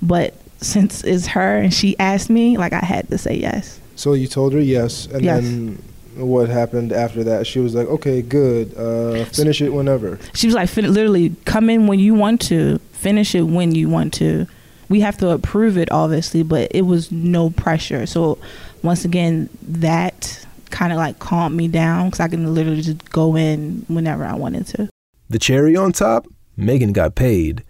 but 0.00 0.34
since 0.60 1.02
it's 1.04 1.26
her 1.28 1.58
and 1.58 1.74
she 1.74 1.98
asked 1.98 2.30
me, 2.30 2.56
like 2.56 2.72
I 2.72 2.84
had 2.84 3.08
to 3.08 3.18
say 3.18 3.36
yes. 3.36 3.80
So 3.96 4.12
you 4.12 4.26
told 4.28 4.52
her 4.52 4.60
yes, 4.60 5.06
and 5.12 5.22
Yes. 5.24 5.42
then 5.42 5.82
what 6.16 6.48
happened 6.48 6.92
after 6.92 7.24
that? 7.24 7.46
She 7.46 7.58
was 7.58 7.74
like, 7.74 7.86
"Okay, 7.88 8.22
good. 8.22 8.76
Uh, 8.76 9.24
finish 9.26 9.60
it 9.60 9.70
whenever." 9.70 10.18
She 10.34 10.46
was 10.46 10.54
like, 10.54 10.68
fin- 10.68 10.92
literally, 10.92 11.34
come 11.44 11.70
in 11.70 11.86
when 11.86 11.98
you 11.98 12.14
want 12.14 12.40
to, 12.42 12.78
finish 12.92 13.34
it 13.34 13.42
when 13.42 13.74
you 13.74 13.88
want 13.88 14.14
to. 14.14 14.46
We 14.88 15.00
have 15.00 15.18
to 15.18 15.30
approve 15.30 15.76
it, 15.76 15.90
obviously, 15.90 16.42
but 16.42 16.70
it 16.72 16.82
was 16.82 17.10
no 17.10 17.50
pressure. 17.50 18.06
So, 18.06 18.38
once 18.82 19.04
again, 19.04 19.48
that 19.62 20.46
kind 20.70 20.92
of 20.92 20.98
like 20.98 21.18
calmed 21.18 21.56
me 21.56 21.68
down 21.68 22.06
because 22.06 22.20
I 22.20 22.28
can 22.28 22.54
literally 22.54 22.82
just 22.82 23.10
go 23.10 23.36
in 23.36 23.84
whenever 23.88 24.24
I 24.24 24.34
wanted 24.34 24.66
to. 24.68 24.88
The 25.28 25.38
cherry 25.38 25.76
on 25.76 25.92
top? 25.92 26.26
Megan 26.56 26.92
got 26.92 27.14
paid. 27.14 27.64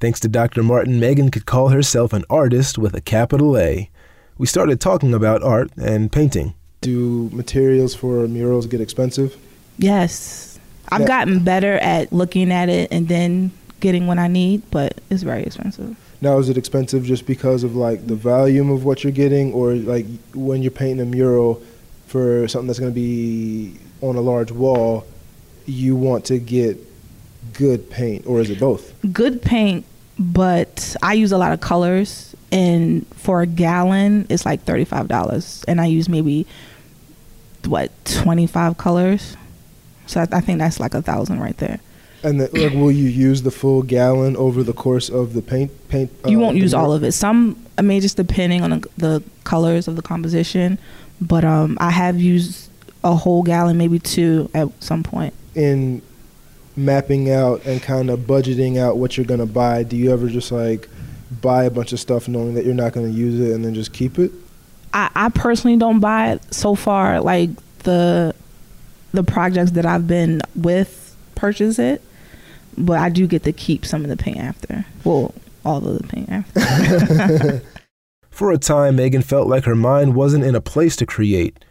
Thanks 0.00 0.18
to 0.20 0.28
Dr. 0.28 0.62
Martin, 0.62 0.98
Megan 0.98 1.30
could 1.30 1.46
call 1.46 1.68
herself 1.68 2.12
an 2.12 2.24
artist 2.28 2.76
with 2.76 2.94
a 2.94 3.00
capital 3.00 3.56
A. 3.56 3.88
We 4.36 4.46
started 4.46 4.80
talking 4.80 5.14
about 5.14 5.42
art 5.42 5.70
and 5.76 6.10
painting. 6.10 6.54
Do 6.82 7.30
materials 7.32 7.94
for 7.94 8.28
murals 8.28 8.66
get 8.66 8.80
expensive? 8.80 9.36
Yes. 9.78 10.58
I've 10.90 11.06
gotten 11.06 11.42
better 11.42 11.78
at 11.78 12.12
looking 12.12 12.52
at 12.52 12.68
it 12.68 12.92
and 12.92 13.08
then 13.08 13.50
getting 13.80 14.06
what 14.06 14.18
I 14.18 14.28
need, 14.28 14.62
but 14.70 15.00
it's 15.10 15.22
very 15.22 15.42
expensive. 15.42 15.96
Now, 16.20 16.38
is 16.38 16.48
it 16.48 16.58
expensive 16.58 17.04
just 17.04 17.26
because 17.26 17.64
of 17.64 17.74
like 17.74 18.06
the 18.06 18.14
volume 18.14 18.70
of 18.70 18.84
what 18.84 19.02
you're 19.02 19.12
getting, 19.12 19.52
or 19.54 19.74
like 19.74 20.06
when 20.34 20.62
you're 20.62 20.70
painting 20.70 21.00
a 21.00 21.04
mural 21.08 21.62
for 22.06 22.46
something 22.46 22.66
that's 22.66 22.78
going 22.78 22.92
to 22.92 22.94
be 22.94 23.76
on 24.02 24.16
a 24.16 24.20
large 24.20 24.52
wall, 24.52 25.06
you 25.66 25.96
want 25.96 26.24
to 26.26 26.38
get 26.38 26.76
good 27.54 27.88
paint, 27.90 28.26
or 28.26 28.40
is 28.40 28.50
it 28.50 28.60
both? 28.60 28.92
good 29.12 29.40
paint, 29.42 29.84
but 30.18 30.94
I 31.02 31.14
use 31.14 31.32
a 31.32 31.38
lot 31.38 31.52
of 31.52 31.60
colors, 31.60 32.31
and 32.52 33.06
for 33.16 33.40
a 33.40 33.46
gallon, 33.46 34.26
it's 34.28 34.44
like 34.46 34.62
thirty 34.62 34.84
five 34.84 35.08
dollars, 35.08 35.64
and 35.66 35.80
I 35.80 35.86
use 35.86 36.08
maybe 36.08 36.46
what 37.64 37.90
twenty 38.04 38.46
five 38.46 38.78
colors. 38.78 39.36
So 40.06 40.20
I, 40.20 40.28
I 40.30 40.40
think 40.40 40.58
that's 40.58 40.78
like 40.78 40.94
a 40.94 41.02
thousand 41.02 41.40
right 41.40 41.56
there. 41.56 41.80
And 42.24 42.40
the, 42.40 42.48
like, 42.52 42.74
will 42.74 42.92
you 42.92 43.08
use 43.08 43.42
the 43.42 43.50
full 43.50 43.82
gallon 43.82 44.36
over 44.36 44.62
the 44.62 44.72
course 44.72 45.08
of 45.08 45.32
the 45.32 45.42
paint? 45.42 45.72
Paint. 45.88 46.12
you 46.26 46.38
won't 46.38 46.56
use 46.56 46.72
all 46.72 46.92
of 46.92 47.02
it. 47.02 47.12
Some, 47.12 47.60
I 47.76 47.82
mean, 47.82 48.00
just 48.00 48.16
depending 48.16 48.62
on 48.62 48.70
the, 48.70 48.88
the 48.96 49.22
colors 49.42 49.88
of 49.88 49.96
the 49.96 50.02
composition, 50.02 50.78
but 51.20 51.44
um, 51.44 51.76
I 51.80 51.90
have 51.90 52.20
used 52.20 52.70
a 53.02 53.16
whole 53.16 53.42
gallon, 53.42 53.76
maybe 53.76 53.98
two 53.98 54.48
at 54.54 54.68
some 54.80 55.02
point. 55.02 55.34
in 55.56 56.00
mapping 56.76 57.30
out 57.30 57.64
and 57.66 57.82
kind 57.82 58.08
of 58.08 58.20
budgeting 58.20 58.78
out 58.78 58.96
what 58.96 59.16
you're 59.16 59.26
going 59.26 59.40
to 59.40 59.46
buy, 59.46 59.82
do 59.82 59.96
you 59.96 60.12
ever 60.12 60.28
just 60.28 60.52
like 60.52 60.88
buy 61.40 61.64
a 61.64 61.70
bunch 61.70 61.92
of 61.92 62.00
stuff 62.00 62.28
knowing 62.28 62.54
that 62.54 62.64
you're 62.64 62.74
not 62.74 62.92
going 62.92 63.10
to 63.10 63.12
use 63.12 63.40
it 63.40 63.54
and 63.54 63.64
then 63.64 63.74
just 63.74 63.92
keep 63.92 64.18
it? 64.18 64.32
I, 64.92 65.10
I 65.14 65.28
personally 65.30 65.76
don't 65.76 66.00
buy 66.00 66.32
it 66.32 66.54
so 66.54 66.74
far. 66.74 67.20
Like 67.20 67.50
the 67.80 68.34
the 69.12 69.22
projects 69.22 69.72
that 69.72 69.86
I've 69.86 70.06
been 70.06 70.40
with 70.54 71.16
purchase 71.34 71.78
it, 71.78 72.02
but 72.76 72.98
I 72.98 73.08
do 73.08 73.26
get 73.26 73.44
to 73.44 73.52
keep 73.52 73.84
some 73.84 74.02
of 74.02 74.10
the 74.10 74.16
paint 74.16 74.38
after. 74.38 74.84
Well, 75.04 75.34
all 75.64 75.86
of 75.86 75.98
the 75.98 76.08
paint 76.08 76.28
after. 76.30 77.62
For 78.30 78.50
a 78.50 78.58
time, 78.58 78.96
Megan 78.96 79.22
felt 79.22 79.48
like 79.48 79.64
her 79.64 79.74
mind 79.74 80.14
wasn't 80.14 80.44
in 80.44 80.54
a 80.54 80.60
place 80.60 80.96
to 80.96 81.06
create. 81.06 81.64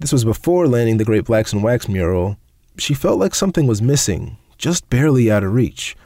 This 0.00 0.12
was 0.12 0.24
before 0.24 0.66
landing 0.66 0.96
the 0.96 1.04
Great 1.04 1.24
Blacks 1.24 1.52
and 1.52 1.62
Wax 1.62 1.88
mural. 1.88 2.36
She 2.76 2.94
felt 2.94 3.18
like 3.18 3.34
something 3.34 3.66
was 3.66 3.80
missing, 3.80 4.36
just 4.58 4.88
barely 4.90 5.30
out 5.30 5.44
of 5.44 5.54
reach. 5.54 5.96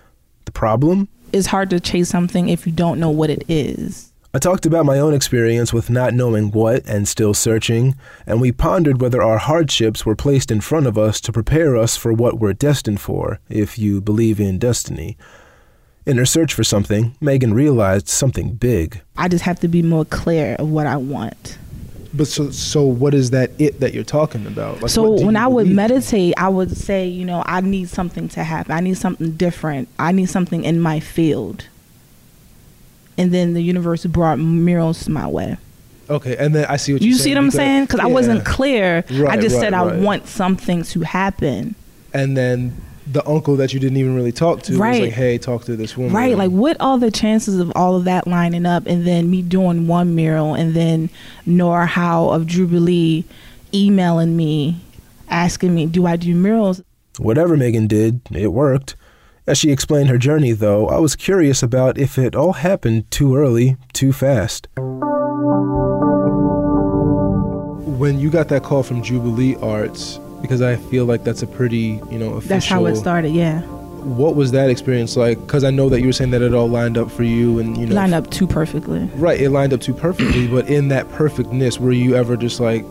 The 0.44 0.52
problem? 0.52 1.08
It's 1.32 1.46
hard 1.46 1.70
to 1.70 1.80
chase 1.80 2.08
something 2.08 2.48
if 2.48 2.66
you 2.66 2.72
don't 2.72 3.00
know 3.00 3.10
what 3.10 3.30
it 3.30 3.44
is. 3.48 4.12
I 4.34 4.38
talked 4.38 4.64
about 4.64 4.86
my 4.86 4.98
own 4.98 5.12
experience 5.12 5.74
with 5.74 5.90
not 5.90 6.14
knowing 6.14 6.52
what 6.52 6.86
and 6.86 7.06
still 7.06 7.34
searching, 7.34 7.96
and 8.26 8.40
we 8.40 8.50
pondered 8.50 9.00
whether 9.00 9.20
our 9.20 9.36
hardships 9.36 10.06
were 10.06 10.16
placed 10.16 10.50
in 10.50 10.62
front 10.62 10.86
of 10.86 10.96
us 10.96 11.20
to 11.22 11.32
prepare 11.32 11.76
us 11.76 11.98
for 11.98 12.14
what 12.14 12.38
we're 12.38 12.54
destined 12.54 13.00
for, 13.00 13.40
if 13.50 13.78
you 13.78 14.00
believe 14.00 14.40
in 14.40 14.58
destiny. 14.58 15.18
In 16.06 16.16
her 16.16 16.24
search 16.24 16.54
for 16.54 16.64
something, 16.64 17.14
Megan 17.20 17.52
realized 17.52 18.08
something 18.08 18.54
big. 18.54 19.02
I 19.18 19.28
just 19.28 19.44
have 19.44 19.60
to 19.60 19.68
be 19.68 19.82
more 19.82 20.06
clear 20.06 20.56
of 20.58 20.70
what 20.70 20.86
I 20.86 20.96
want. 20.96 21.58
But 22.14 22.26
so, 22.26 22.50
so 22.50 22.82
what 22.84 23.14
is 23.14 23.30
that 23.30 23.50
it 23.58 23.80
that 23.80 23.94
you're 23.94 24.04
talking 24.04 24.46
about? 24.46 24.82
Like, 24.82 24.90
so 24.90 25.10
when 25.24 25.36
I 25.36 25.46
would 25.46 25.66
meditate, 25.68 26.34
I 26.36 26.48
would 26.48 26.76
say, 26.76 27.06
you 27.08 27.24
know, 27.24 27.42
I 27.46 27.62
need 27.62 27.88
something 27.88 28.28
to 28.30 28.44
happen. 28.44 28.72
I 28.72 28.80
need 28.80 28.98
something 28.98 29.32
different. 29.32 29.88
I 29.98 30.12
need 30.12 30.26
something 30.26 30.62
in 30.64 30.78
my 30.80 31.00
field. 31.00 31.68
And 33.16 33.32
then 33.32 33.54
the 33.54 33.62
universe 33.62 34.04
brought 34.06 34.38
murals 34.38 35.08
my 35.08 35.26
way. 35.26 35.56
okay, 36.10 36.36
and 36.36 36.54
then 36.54 36.66
I 36.66 36.76
see 36.76 36.92
what 36.92 37.00
You 37.02 37.10
you're 37.10 37.18
see 37.18 37.30
what 37.30 37.38
I'm 37.38 37.44
because- 37.46 37.56
saying? 37.56 37.84
Because 37.84 38.00
I 38.00 38.06
wasn't 38.06 38.44
clear. 38.44 38.98
I 39.08 39.36
just 39.38 39.54
right, 39.54 39.60
said 39.60 39.74
I 39.74 39.96
want 39.98 40.26
something 40.26 40.82
to 40.84 41.00
happen. 41.00 41.74
And 42.12 42.36
then 42.36 42.76
the 43.10 43.26
uncle 43.28 43.56
that 43.56 43.72
you 43.72 43.80
didn't 43.80 43.96
even 43.96 44.14
really 44.14 44.32
talk 44.32 44.62
to 44.62 44.72
was 44.72 44.80
like, 44.80 45.12
"Hey, 45.12 45.38
talk 45.38 45.64
to 45.64 45.76
this 45.76 45.96
woman." 45.96 46.12
Right. 46.12 46.36
Like, 46.36 46.50
what 46.50 46.76
are 46.80 46.98
the 46.98 47.10
chances 47.10 47.58
of 47.58 47.72
all 47.74 47.96
of 47.96 48.04
that 48.04 48.26
lining 48.26 48.66
up 48.66 48.86
and 48.86 49.06
then 49.06 49.30
me 49.30 49.42
doing 49.42 49.86
one 49.86 50.14
mural 50.14 50.54
and 50.54 50.74
then 50.74 51.10
Nora 51.46 51.86
Howe 51.86 52.28
of 52.28 52.46
Jubilee 52.46 53.24
emailing 53.74 54.36
me, 54.36 54.80
asking 55.28 55.74
me, 55.74 55.86
do 55.86 56.06
I 56.06 56.16
do 56.16 56.34
murals? 56.34 56.82
Whatever 57.18 57.56
Megan 57.56 57.86
did, 57.86 58.20
it 58.30 58.52
worked. 58.52 58.96
As 59.46 59.58
she 59.58 59.72
explained 59.72 60.08
her 60.08 60.18
journey, 60.18 60.52
though, 60.52 60.88
I 60.88 60.98
was 60.98 61.16
curious 61.16 61.62
about 61.62 61.98
if 61.98 62.16
it 62.18 62.36
all 62.36 62.52
happened 62.52 63.10
too 63.10 63.34
early, 63.34 63.76
too 63.92 64.12
fast. 64.12 64.68
when 68.02 68.18
you 68.18 68.30
got 68.30 68.48
that 68.48 68.64
call 68.64 68.82
from 68.82 69.00
Jubilee 69.00 69.54
Arts, 69.62 70.18
because 70.42 70.60
I 70.60 70.76
feel 70.76 71.04
like 71.06 71.24
that's 71.24 71.42
a 71.42 71.46
pretty, 71.46 72.00
you 72.10 72.18
know, 72.18 72.34
official. 72.34 72.48
That's 72.48 72.66
how 72.66 72.84
it 72.86 72.96
started, 72.96 73.30
yeah. 73.30 73.62
What 74.02 74.34
was 74.34 74.50
that 74.50 74.68
experience 74.68 75.16
like? 75.16 75.38
Because 75.40 75.62
I 75.62 75.70
know 75.70 75.88
that 75.88 76.00
you 76.00 76.06
were 76.06 76.12
saying 76.12 76.32
that 76.32 76.42
it 76.42 76.52
all 76.52 76.66
lined 76.68 76.98
up 76.98 77.08
for 77.10 77.22
you, 77.22 77.60
and 77.60 77.76
you 77.78 77.86
know, 77.86 77.94
Lined 77.94 78.14
up 78.14 78.28
too 78.30 78.46
perfectly. 78.48 79.08
right, 79.14 79.40
it 79.40 79.50
lined 79.50 79.72
up 79.72 79.80
too 79.80 79.94
perfectly. 79.94 80.48
but 80.48 80.68
in 80.68 80.88
that 80.88 81.08
perfectness, 81.10 81.78
were 81.78 81.92
you 81.92 82.16
ever 82.16 82.36
just 82.36 82.58
like, 82.58 82.84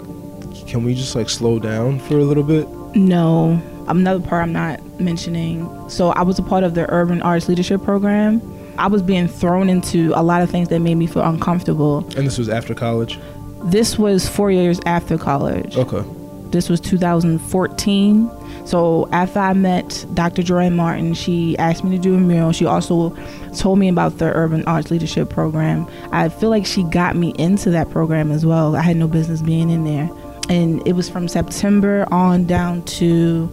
can 0.67 0.85
we 0.85 0.95
just 0.95 1.13
like 1.15 1.29
slow 1.29 1.59
down 1.59 1.99
for 1.99 2.17
a 2.17 2.23
little 2.23 2.43
bit? 2.43 2.65
No, 2.95 3.61
another 3.89 4.21
part 4.25 4.43
I'm 4.43 4.53
not 4.53 4.79
mentioning. 5.01 5.67
So 5.89 6.11
I 6.11 6.21
was 6.21 6.39
a 6.39 6.43
part 6.43 6.63
of 6.63 6.75
the 6.75 6.89
Urban 6.89 7.21
Arts 7.21 7.49
Leadership 7.49 7.83
Program. 7.83 8.41
I 8.77 8.87
was 8.87 9.01
being 9.01 9.27
thrown 9.27 9.69
into 9.69 10.13
a 10.15 10.23
lot 10.23 10.41
of 10.41 10.49
things 10.49 10.69
that 10.69 10.79
made 10.79 10.95
me 10.95 11.07
feel 11.07 11.23
uncomfortable. 11.23 11.99
And 12.15 12.25
this 12.25 12.37
was 12.37 12.47
after 12.47 12.73
college. 12.73 13.19
This 13.65 13.99
was 13.99 14.29
four 14.29 14.49
years 14.49 14.79
after 14.85 15.17
college. 15.17 15.75
Okay. 15.77 16.03
This 16.51 16.69
was 16.69 16.81
2014. 16.81 18.29
So 18.65 19.07
after 19.11 19.39
I 19.39 19.53
met 19.53 20.05
Dr. 20.13 20.43
Joanne 20.43 20.75
Martin, 20.75 21.13
she 21.13 21.57
asked 21.57 21.83
me 21.83 21.95
to 21.95 22.01
do 22.01 22.15
a 22.15 22.19
mural. 22.19 22.51
She 22.51 22.65
also 22.65 23.15
told 23.55 23.79
me 23.79 23.87
about 23.87 24.17
the 24.17 24.33
Urban 24.35 24.65
Arts 24.65 24.91
Leadership 24.91 25.29
Program. 25.29 25.87
I 26.11 26.27
feel 26.29 26.49
like 26.49 26.65
she 26.65 26.83
got 26.83 27.15
me 27.15 27.33
into 27.37 27.69
that 27.71 27.89
program 27.89 28.31
as 28.31 28.45
well. 28.45 28.75
I 28.75 28.81
had 28.81 28.97
no 28.97 29.07
business 29.07 29.41
being 29.41 29.69
in 29.69 29.85
there. 29.85 30.09
And 30.49 30.85
it 30.85 30.93
was 30.93 31.09
from 31.09 31.29
September 31.29 32.05
on 32.11 32.45
down 32.45 32.83
to 32.83 33.47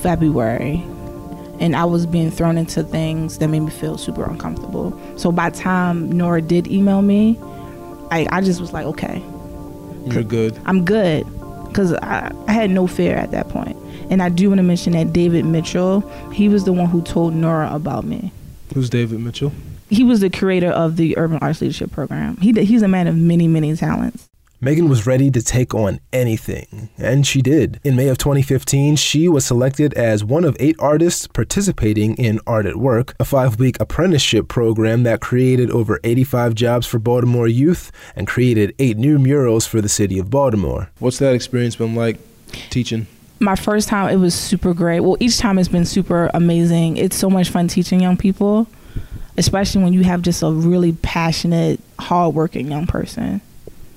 February. 0.00 0.82
And 1.60 1.76
I 1.76 1.84
was 1.84 2.06
being 2.06 2.30
thrown 2.30 2.56
into 2.56 2.82
things 2.82 3.38
that 3.38 3.48
made 3.48 3.60
me 3.60 3.70
feel 3.70 3.98
super 3.98 4.24
uncomfortable. 4.24 4.98
So 5.18 5.30
by 5.30 5.50
the 5.50 5.58
time 5.58 6.10
Nora 6.10 6.40
did 6.40 6.66
email 6.66 7.02
me, 7.02 7.38
I, 8.10 8.26
I 8.30 8.40
just 8.40 8.60
was 8.60 8.72
like, 8.72 8.86
okay, 8.86 9.22
You're 10.06 10.24
good. 10.24 10.58
I'm 10.64 10.84
good 10.84 11.26
because 11.72 11.94
I, 11.94 12.32
I 12.46 12.52
had 12.52 12.70
no 12.70 12.86
fear 12.86 13.16
at 13.16 13.30
that 13.30 13.48
point. 13.48 13.76
And 14.10 14.22
I 14.22 14.28
do 14.28 14.48
want 14.48 14.58
to 14.58 14.62
mention 14.62 14.92
that 14.92 15.12
David 15.12 15.44
Mitchell, 15.44 16.00
he 16.30 16.48
was 16.48 16.64
the 16.64 16.72
one 16.72 16.88
who 16.88 17.02
told 17.02 17.34
Nora 17.34 17.72
about 17.72 18.04
me. 18.04 18.30
Who's 18.74 18.90
David 18.90 19.20
Mitchell? 19.20 19.52
He 19.88 20.04
was 20.04 20.20
the 20.20 20.30
creator 20.30 20.70
of 20.70 20.96
the 20.96 21.16
Urban 21.18 21.38
Arts 21.40 21.60
Leadership 21.60 21.90
Program. 21.90 22.36
He 22.38 22.52
he's 22.64 22.82
a 22.82 22.88
man 22.88 23.06
of 23.06 23.16
many 23.16 23.48
many 23.48 23.74
talents. 23.76 24.28
Megan 24.64 24.88
was 24.88 25.08
ready 25.08 25.28
to 25.28 25.42
take 25.42 25.74
on 25.74 25.98
anything, 26.12 26.88
and 26.96 27.26
she 27.26 27.42
did. 27.42 27.80
In 27.82 27.96
May 27.96 28.06
of 28.06 28.16
2015, 28.18 28.94
she 28.94 29.28
was 29.28 29.44
selected 29.44 29.92
as 29.94 30.22
one 30.22 30.44
of 30.44 30.56
eight 30.60 30.76
artists 30.78 31.26
participating 31.26 32.14
in 32.14 32.38
Art 32.46 32.66
at 32.66 32.76
Work, 32.76 33.16
a 33.18 33.24
five 33.24 33.58
week 33.58 33.76
apprenticeship 33.80 34.46
program 34.46 35.02
that 35.02 35.20
created 35.20 35.68
over 35.72 35.98
85 36.04 36.54
jobs 36.54 36.86
for 36.86 37.00
Baltimore 37.00 37.48
youth 37.48 37.90
and 38.14 38.28
created 38.28 38.72
eight 38.78 38.96
new 38.96 39.18
murals 39.18 39.66
for 39.66 39.80
the 39.80 39.88
city 39.88 40.16
of 40.20 40.30
Baltimore. 40.30 40.92
What's 41.00 41.18
that 41.18 41.34
experience 41.34 41.74
been 41.74 41.96
like 41.96 42.20
teaching? 42.70 43.08
My 43.40 43.56
first 43.56 43.88
time, 43.88 44.10
it 44.10 44.18
was 44.18 44.32
super 44.32 44.74
great. 44.74 45.00
Well, 45.00 45.16
each 45.18 45.38
time 45.38 45.58
it's 45.58 45.68
been 45.68 45.84
super 45.84 46.30
amazing. 46.34 46.98
It's 46.98 47.16
so 47.16 47.28
much 47.28 47.50
fun 47.50 47.66
teaching 47.66 47.98
young 47.98 48.16
people, 48.16 48.68
especially 49.36 49.82
when 49.82 49.92
you 49.92 50.04
have 50.04 50.22
just 50.22 50.40
a 50.40 50.52
really 50.52 50.92
passionate, 50.92 51.80
hardworking 51.98 52.70
young 52.70 52.86
person. 52.86 53.40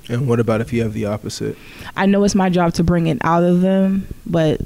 And 0.10 0.28
what 0.28 0.40
about 0.40 0.62
if 0.62 0.72
you 0.72 0.84
have 0.84 0.94
the 0.94 1.06
opposite? 1.06 1.58
I 1.96 2.06
know 2.06 2.24
it's 2.24 2.36
my 2.36 2.50
job 2.50 2.74
to 2.76 2.84
bring 2.84 3.08
it 3.08 3.18
out 3.22 3.44
of 3.44 3.62
them, 3.62 4.08
but 4.26 4.62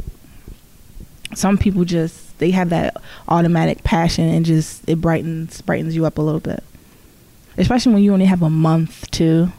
some 1.33 1.57
people 1.57 1.85
just 1.85 2.37
they 2.39 2.51
have 2.51 2.69
that 2.69 2.97
automatic 3.27 3.83
passion 3.83 4.27
and 4.29 4.45
just 4.45 4.87
it 4.87 4.99
brightens 4.99 5.61
brightens 5.61 5.95
you 5.95 6.05
up 6.05 6.17
a 6.17 6.21
little 6.21 6.39
bit. 6.39 6.63
Especially 7.57 7.93
when 7.93 8.03
you 8.03 8.13
only 8.13 8.25
have 8.25 8.41
a 8.41 8.49
month 8.49 9.09
too. 9.11 9.51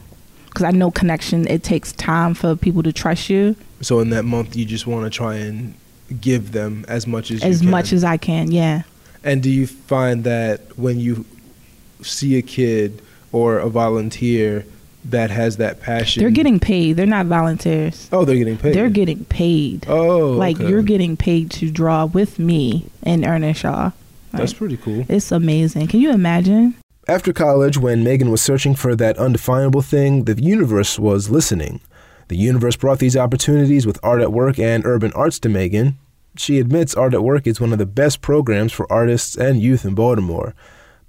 Cuz 0.53 0.63
I 0.63 0.71
know 0.71 0.91
connection 0.91 1.47
it 1.47 1.63
takes 1.63 1.93
time 1.93 2.33
for 2.33 2.55
people 2.55 2.83
to 2.83 2.91
trust 2.91 3.29
you. 3.29 3.55
So 3.81 3.99
in 3.99 4.09
that 4.09 4.25
month 4.25 4.55
you 4.55 4.65
just 4.65 4.85
want 4.85 5.05
to 5.05 5.09
try 5.09 5.35
and 5.35 5.75
give 6.19 6.51
them 6.51 6.85
as 6.87 7.07
much 7.07 7.31
as 7.31 7.41
as 7.41 7.63
much 7.63 7.93
as 7.93 8.03
I 8.03 8.17
can, 8.17 8.51
yeah. 8.51 8.83
And 9.23 9.41
do 9.41 9.49
you 9.49 9.67
find 9.67 10.23
that 10.23 10.77
when 10.77 10.99
you 10.99 11.25
see 12.01 12.37
a 12.37 12.41
kid 12.41 13.01
or 13.31 13.59
a 13.59 13.69
volunteer 13.69 14.65
that 15.05 15.29
has 15.29 15.57
that 15.57 15.81
passion. 15.81 16.21
They're 16.21 16.31
getting 16.31 16.59
paid. 16.59 16.93
They're 16.93 17.05
not 17.05 17.25
volunteers. 17.25 18.07
Oh, 18.11 18.25
they're 18.25 18.37
getting 18.37 18.57
paid. 18.57 18.75
They're 18.75 18.89
getting 18.89 19.25
paid. 19.25 19.85
Oh, 19.87 20.31
like 20.31 20.59
okay. 20.59 20.69
you're 20.69 20.83
getting 20.83 21.17
paid 21.17 21.51
to 21.51 21.71
draw 21.71 22.05
with 22.05 22.39
me 22.39 22.85
and 23.03 23.25
Ernest 23.25 23.61
Shaw. 23.61 23.91
That's 24.31 24.53
pretty 24.53 24.77
cool. 24.77 25.05
It's 25.09 25.31
amazing. 25.31 25.87
Can 25.87 25.99
you 25.99 26.11
imagine? 26.11 26.75
After 27.07 27.33
college, 27.33 27.77
when 27.77 28.03
Megan 28.03 28.31
was 28.31 28.41
searching 28.41 28.75
for 28.75 28.95
that 28.95 29.17
undefinable 29.17 29.81
thing, 29.81 30.25
the 30.25 30.41
universe 30.41 30.97
was 30.97 31.29
listening. 31.29 31.81
The 32.27 32.37
universe 32.37 32.77
brought 32.77 32.99
these 32.99 33.17
opportunities 33.17 33.85
with 33.85 33.99
Art 34.03 34.21
at 34.21 34.31
Work 34.31 34.57
and 34.57 34.85
Urban 34.85 35.11
Arts 35.13 35.39
to 35.39 35.49
Megan. 35.49 35.97
She 36.37 36.59
admits 36.59 36.95
Art 36.95 37.13
at 37.13 37.23
Work 37.23 37.45
is 37.45 37.59
one 37.59 37.73
of 37.73 37.79
the 37.79 37.85
best 37.85 38.21
programs 38.21 38.71
for 38.71 38.89
artists 38.91 39.35
and 39.35 39.61
youth 39.61 39.83
in 39.83 39.95
Baltimore, 39.95 40.55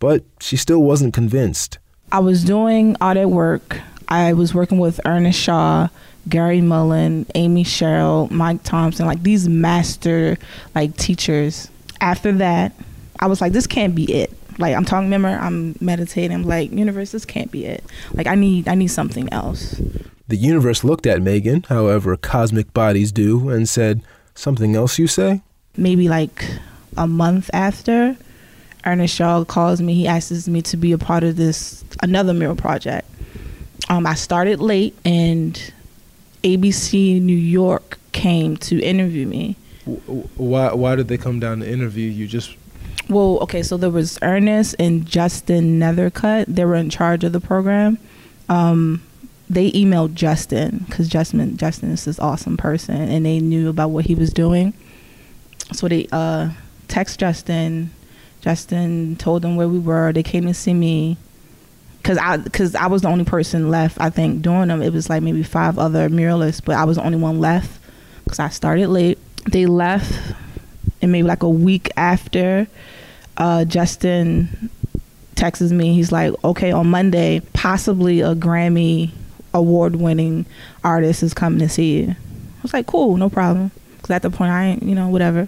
but 0.00 0.25
she 0.40 0.56
still 0.56 0.82
wasn't 0.82 1.14
convinced. 1.14 1.78
I 2.12 2.19
was 2.19 2.45
doing 2.45 2.95
at 3.00 3.31
Work. 3.31 3.81
I 4.07 4.35
was 4.35 4.54
working 4.54 4.78
with 4.78 5.00
Ernest 5.07 5.40
Shaw, 5.40 5.88
Gary 6.28 6.61
Mullen, 6.61 7.25
Amy 7.35 7.64
Sherald, 7.64 8.31
Mike 8.31 8.62
Thompson, 8.64 9.07
like 9.07 9.23
these 9.23 9.49
master 9.49 10.37
like 10.75 10.95
teachers. 10.99 11.71
After 12.02 12.31
that, 12.33 12.75
I 13.19 13.28
was 13.28 13.40
like, 13.40 13.52
this 13.52 13.66
can't 13.66 13.95
be 13.95 14.04
it. 14.12 14.31
Like 14.59 14.76
I'm 14.76 14.85
talking, 14.85 15.07
remember, 15.07 15.28
I'm 15.28 15.75
meditating. 15.81 16.33
I'm 16.37 16.42
like, 16.42 16.71
universe, 16.71 17.12
this 17.12 17.25
can't 17.25 17.50
be 17.50 17.64
it. 17.64 17.83
Like 18.12 18.26
I 18.26 18.35
need, 18.35 18.69
I 18.69 18.75
need 18.75 18.88
something 18.88 19.33
else. 19.33 19.81
The 20.28 20.37
universe 20.37 20.85
looked 20.85 21.07
at 21.07 21.23
Megan, 21.23 21.62
however 21.62 22.14
cosmic 22.19 22.75
bodies 22.75 23.11
do, 23.11 23.49
and 23.49 23.69
said, 23.69 24.02
"Something 24.35 24.76
else, 24.76 24.99
you 24.99 25.07
say?" 25.07 25.42
Maybe 25.76 26.09
like 26.09 26.45
a 26.97 27.07
month 27.07 27.50
after, 27.52 28.16
Ernest 28.85 29.15
Shaw 29.15 29.45
calls 29.45 29.81
me. 29.81 29.95
He 29.95 30.07
asks 30.07 30.49
me 30.49 30.62
to 30.62 30.77
be 30.77 30.93
a 30.93 30.99
part 30.99 31.25
of 31.25 31.37
this 31.37 31.85
another 32.03 32.35
mural 32.35 32.57
project. 32.57 33.09
Um, 33.89 34.07
I 34.07 34.15
started 34.15 34.61
late, 34.61 34.97
and 35.05 35.73
ABC 36.43 37.21
New 37.21 37.37
York 37.37 37.99
came 38.12 38.57
to 38.59 38.81
interview 38.81 39.27
me. 39.27 39.57
Why? 39.85 40.73
Why 40.73 40.97
did 40.97 41.09
they 41.09 41.19
come 41.19 41.41
down 41.41 41.61
to 41.61 41.71
interview 41.71 42.11
you? 42.11 42.27
Just 42.27 42.57
well, 43.09 43.39
okay. 43.43 43.62
So 43.62 43.77
there 43.77 43.91
was 43.91 44.19
Ernest 44.23 44.77
and 44.79 45.07
Justin 45.07 45.79
Nethercutt. 45.79 46.47
They 46.47 46.65
were 46.65 46.77
in 46.77 46.91
charge 46.91 47.25
of 47.25 47.33
the 47.33 47.41
program. 47.41 47.99
Um, 48.49 49.03
they 49.51 49.71
emailed 49.73 50.15
Justin 50.15 50.85
because 50.89 51.09
Justin 51.09 51.57
Justin 51.57 51.90
is 51.90 52.05
this 52.05 52.18
awesome 52.18 52.57
person, 52.57 52.97
and 52.97 53.27
they 53.27 53.40
knew 53.40 53.68
about 53.68 53.90
what 53.90 54.07
he 54.07 54.14
was 54.14 54.33
doing. 54.33 54.73
So 55.73 55.88
they 55.88 56.09
uh, 56.12 56.51
text 56.88 57.21
Justin. 57.21 57.90
Justin 58.42 59.14
told 59.16 59.42
them 59.42 59.57
where 59.57 59.68
we 59.68 59.78
were. 59.78 60.12
They 60.12 60.24
came 60.24 60.46
to 60.46 60.55
see 60.55 60.74
me 60.74 61.16
because 61.98 62.18
I 62.18 62.37
because 62.37 62.74
I 62.74 62.88
was 62.88 63.02
the 63.02 63.09
only 63.09 63.24
person 63.24 63.70
left. 63.70 64.00
I 64.00 64.11
think 64.11 64.42
doing 64.42 64.68
them. 64.68 64.83
It 64.83 64.92
was 64.92 65.09
like 65.09 65.22
maybe 65.22 65.44
five 65.44 65.78
other 65.78 66.09
muralists, 66.09 66.62
but 66.62 66.74
I 66.74 66.85
was 66.85 66.96
the 66.96 67.05
only 67.05 67.18
one 67.18 67.38
left 67.38 67.81
because 68.24 68.40
I 68.40 68.48
started 68.48 68.88
late. 68.88 69.18
They 69.48 69.66
left, 69.66 70.35
and 71.00 71.12
maybe 71.12 71.26
like 71.26 71.44
a 71.44 71.48
week 71.48 71.90
after, 71.96 72.66
uh, 73.37 73.64
Justin 73.64 74.70
texts 75.37 75.70
me. 75.70 75.94
He's 75.94 76.11
like, 76.11 76.35
"Okay, 76.44 76.72
on 76.72 76.90
Monday, 76.90 77.42
possibly 77.52 78.22
a 78.22 78.35
Grammy 78.35 79.12
award-winning 79.55 80.46
artist 80.83 81.22
is 81.22 81.33
coming 81.33 81.61
to 81.61 81.68
see 81.68 81.98
you." 81.98 82.11
I 82.11 82.62
was 82.62 82.72
like, 82.72 82.88
"Cool, 82.88 83.16
no 83.16 83.31
problem." 83.31 83.70
Because 83.96 84.11
at 84.11 84.22
the 84.22 84.31
point, 84.31 84.50
I 84.50 84.64
ain't, 84.64 84.83
you 84.83 84.96
know, 84.96 85.09
whatever. 85.09 85.46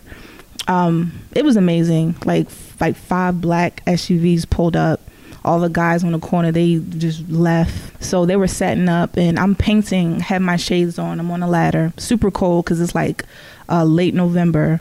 Um, 0.66 1.12
it 1.32 1.44
was 1.44 1.56
amazing. 1.56 2.16
Like 2.24 2.48
like 2.80 2.96
five 2.96 3.40
black 3.40 3.84
SUVs 3.86 4.48
pulled 4.48 4.76
up. 4.76 5.00
All 5.44 5.60
the 5.60 5.68
guys 5.68 6.02
on 6.04 6.12
the 6.12 6.18
corner 6.18 6.52
they 6.52 6.76
just 6.76 7.28
left. 7.28 8.02
So 8.02 8.24
they 8.24 8.36
were 8.36 8.48
setting 8.48 8.88
up 8.88 9.16
and 9.18 9.38
i'm 9.38 9.54
painting 9.54 10.20
have 10.20 10.40
my 10.40 10.56
shades 10.56 10.98
on. 10.98 11.20
I'm 11.20 11.30
on 11.30 11.42
a 11.42 11.48
ladder. 11.48 11.92
Super 11.98 12.30
cold 12.30 12.64
because 12.64 12.80
it's 12.80 12.94
like 12.94 13.24
uh, 13.68 13.84
late 13.84 14.14
november. 14.14 14.80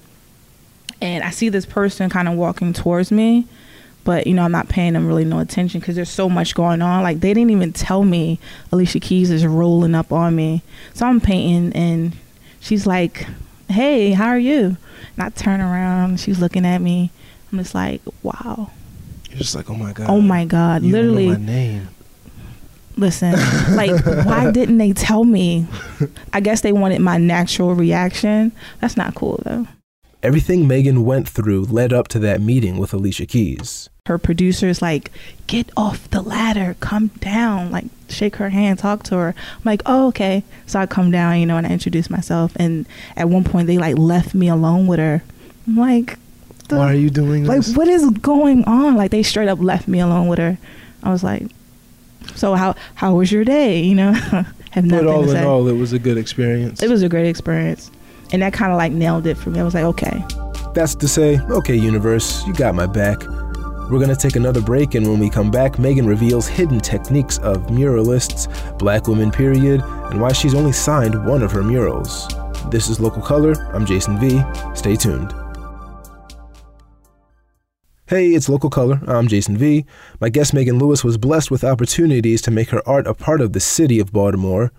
And 1.02 1.24
i 1.24 1.32
see 1.32 1.50
this 1.50 1.66
person 1.66 2.10
kind 2.10 2.30
of 2.30 2.36
walking 2.36 2.72
towards 2.72 3.12
me 3.12 3.46
but 4.06 4.28
you 4.28 4.34
know 4.34 4.44
i'm 4.44 4.52
not 4.52 4.70
paying 4.70 4.94
them 4.94 5.08
really 5.08 5.26
no 5.26 5.40
attention 5.40 5.80
because 5.80 5.96
there's 5.96 6.10
so 6.10 6.30
much 6.30 6.56
going 6.56 6.82
on. 6.82 7.04
Like 7.04 7.20
they 7.20 7.34
didn't 7.34 7.52
even 7.52 7.74
tell 7.74 8.04
me 8.04 8.40
alicia 8.72 9.00
keys 9.00 9.32
is 9.32 9.46
rolling 9.46 9.96
up 9.96 10.14
on 10.14 10.34
me. 10.36 10.62
So 10.94 11.06
i'm 11.06 11.20
painting 11.20 11.74
and 11.74 12.14
she's 12.62 12.88
like 12.88 13.28
hey 13.70 14.12
how 14.12 14.28
are 14.28 14.40
you 14.40 14.78
and 15.16 15.24
i 15.24 15.30
turn 15.30 15.62
around 15.62 16.20
she's 16.20 16.40
looking 16.40 16.66
at 16.66 16.80
me 16.80 17.12
i'm 17.52 17.58
just 17.60 17.74
like 17.76 18.02
wow 18.22 18.70
you're 19.34 19.40
just 19.40 19.56
like, 19.56 19.68
oh 19.68 19.74
my 19.74 19.94
god. 19.94 20.12
Oh 20.12 20.22
my 20.22 20.46
god! 20.46 20.84
You 20.84 20.92
Literally, 20.92 21.30
my 21.30 21.38
name. 21.38 21.88
Listen, 22.98 23.32
like, 23.76 24.06
why 24.06 24.52
didn't 24.52 24.78
they 24.78 24.94
tell 24.94 25.24
me? 25.24 25.66
I 26.32 26.40
guess 26.40 26.62
they 26.62 26.72
wanted 26.72 27.02
my 27.02 27.18
natural 27.18 27.74
reaction. 27.74 28.52
That's 28.80 28.96
not 28.96 29.16
cool 29.16 29.42
though. 29.44 29.66
Everything 30.22 30.68
Megan 30.68 31.04
went 31.04 31.28
through 31.28 31.66
led 31.66 31.92
up 31.92 32.08
to 32.10 32.20
that 32.20 32.42
meeting 32.42 32.78
with 32.78 32.94
Alicia 32.94 33.26
Keys. 33.26 33.90
Her 34.06 34.18
producer's 34.18 34.82
like, 34.82 35.14
get 35.48 35.70
off 35.78 36.10
the 36.10 36.22
ladder, 36.22 36.76
come 36.82 37.08
down, 37.22 37.72
like 37.72 37.86
shake 38.10 38.36
her 38.36 38.50
hand, 38.50 38.80
talk 38.80 39.04
to 39.04 39.16
her. 39.16 39.30
I'm 39.38 39.62
like, 39.64 39.82
oh, 39.86 40.08
okay. 40.08 40.44
So 40.66 40.78
I 40.82 40.88
come 40.88 41.10
down, 41.10 41.40
you 41.40 41.46
know, 41.46 41.56
and 41.56 41.66
I 41.66 41.70
introduce 41.70 42.10
myself. 42.10 42.52
And 42.58 42.86
at 43.16 43.30
one 43.30 43.46
point, 43.46 43.68
they 43.68 43.78
like 43.78 43.98
left 43.98 44.36
me 44.36 44.50
alone 44.50 44.88
with 44.88 45.00
her. 45.00 45.24
I'm 45.66 45.78
like, 45.78 46.20
the, 46.68 46.76
why 46.76 46.92
are 46.92 46.96
you 46.96 47.10
doing 47.10 47.44
this? 47.44 47.48
like 47.48 47.62
this? 47.62 47.78
what 47.78 47.88
is 47.88 48.10
going 48.20 48.66
on 48.66 48.98
like 48.98 49.12
they 49.12 49.24
straight 49.24 49.48
up 49.48 49.60
left 49.60 49.88
me 49.88 50.00
alone 50.00 50.30
with 50.30 50.40
her 50.40 50.58
i 51.04 51.12
was 51.12 51.22
like 51.22 51.44
so 52.36 52.56
how 52.56 52.74
how 52.96 53.14
was 53.16 53.34
your 53.34 53.44
day 53.44 53.82
you 53.84 53.94
know 53.96 54.12
have 54.72 54.86
nothing 54.86 54.90
but 54.90 55.08
all 55.08 55.24
to 55.24 55.30
in 55.30 55.36
say. 55.36 55.44
all 55.44 55.68
it 55.68 55.74
was 55.74 55.92
a 55.92 56.00
good 56.00 56.18
experience 56.18 56.82
it 56.82 56.90
was 56.90 57.02
a 57.04 57.10
great 57.10 57.28
experience 57.28 57.92
and 58.32 58.42
that 58.42 58.54
kind 58.54 58.72
of 58.72 58.78
like 58.78 58.94
nailed 58.94 59.28
it 59.28 59.36
for 59.36 59.50
me 59.50 59.60
i 59.60 59.64
was 59.64 59.74
like 59.74 59.84
okay 59.84 60.24
that's 60.74 60.96
to 60.96 61.06
say 61.06 61.38
okay 61.50 61.76
universe 61.76 62.46
you 62.48 62.54
got 62.54 62.74
my 62.74 62.86
back 62.86 63.22
we're 63.94 64.00
going 64.00 64.10
to 64.10 64.16
take 64.16 64.36
another 64.36 64.60
break, 64.60 64.96
and 64.96 65.08
when 65.08 65.20
we 65.20 65.30
come 65.30 65.52
back, 65.52 65.78
Megan 65.78 66.08
reveals 66.08 66.48
hidden 66.48 66.80
techniques 66.80 67.38
of 67.38 67.68
muralists, 67.68 68.48
black 68.80 69.08
women, 69.08 69.30
period, 69.30 69.82
and 69.82 70.20
why 70.20 70.32
she's 70.32 70.56
only 70.56 70.72
signed 70.72 71.28
one 71.28 71.44
of 71.44 71.52
her 71.52 71.62
murals. 71.62 72.28
This 72.72 72.90
is 72.90 73.00
Local 73.00 73.22
Color. 73.22 73.54
I'm 73.72 73.86
Jason 73.86 74.18
V. 74.18 74.42
Stay 74.74 74.96
tuned. 74.96 75.32
Hey, 78.08 78.30
it's 78.30 78.50
Local 78.50 78.72
Color. 78.72 79.00
I'm 79.06 79.28
Jason 79.28 79.58
V. 79.58 79.86
My 80.20 80.30
guest 80.30 80.56
Megan 80.56 80.80
Lewis 80.80 81.04
was 81.04 81.20
blessed 81.20 81.52
with 81.52 81.64
opportunities 81.64 82.42
to 82.42 82.52
make 82.52 82.70
her 82.70 82.82
art 82.90 83.06
a 83.06 83.14
part 83.14 83.42
of 83.42 83.54
the 83.54 83.60
city 83.60 84.00
of 84.00 84.12
Baltimore. 84.12 84.72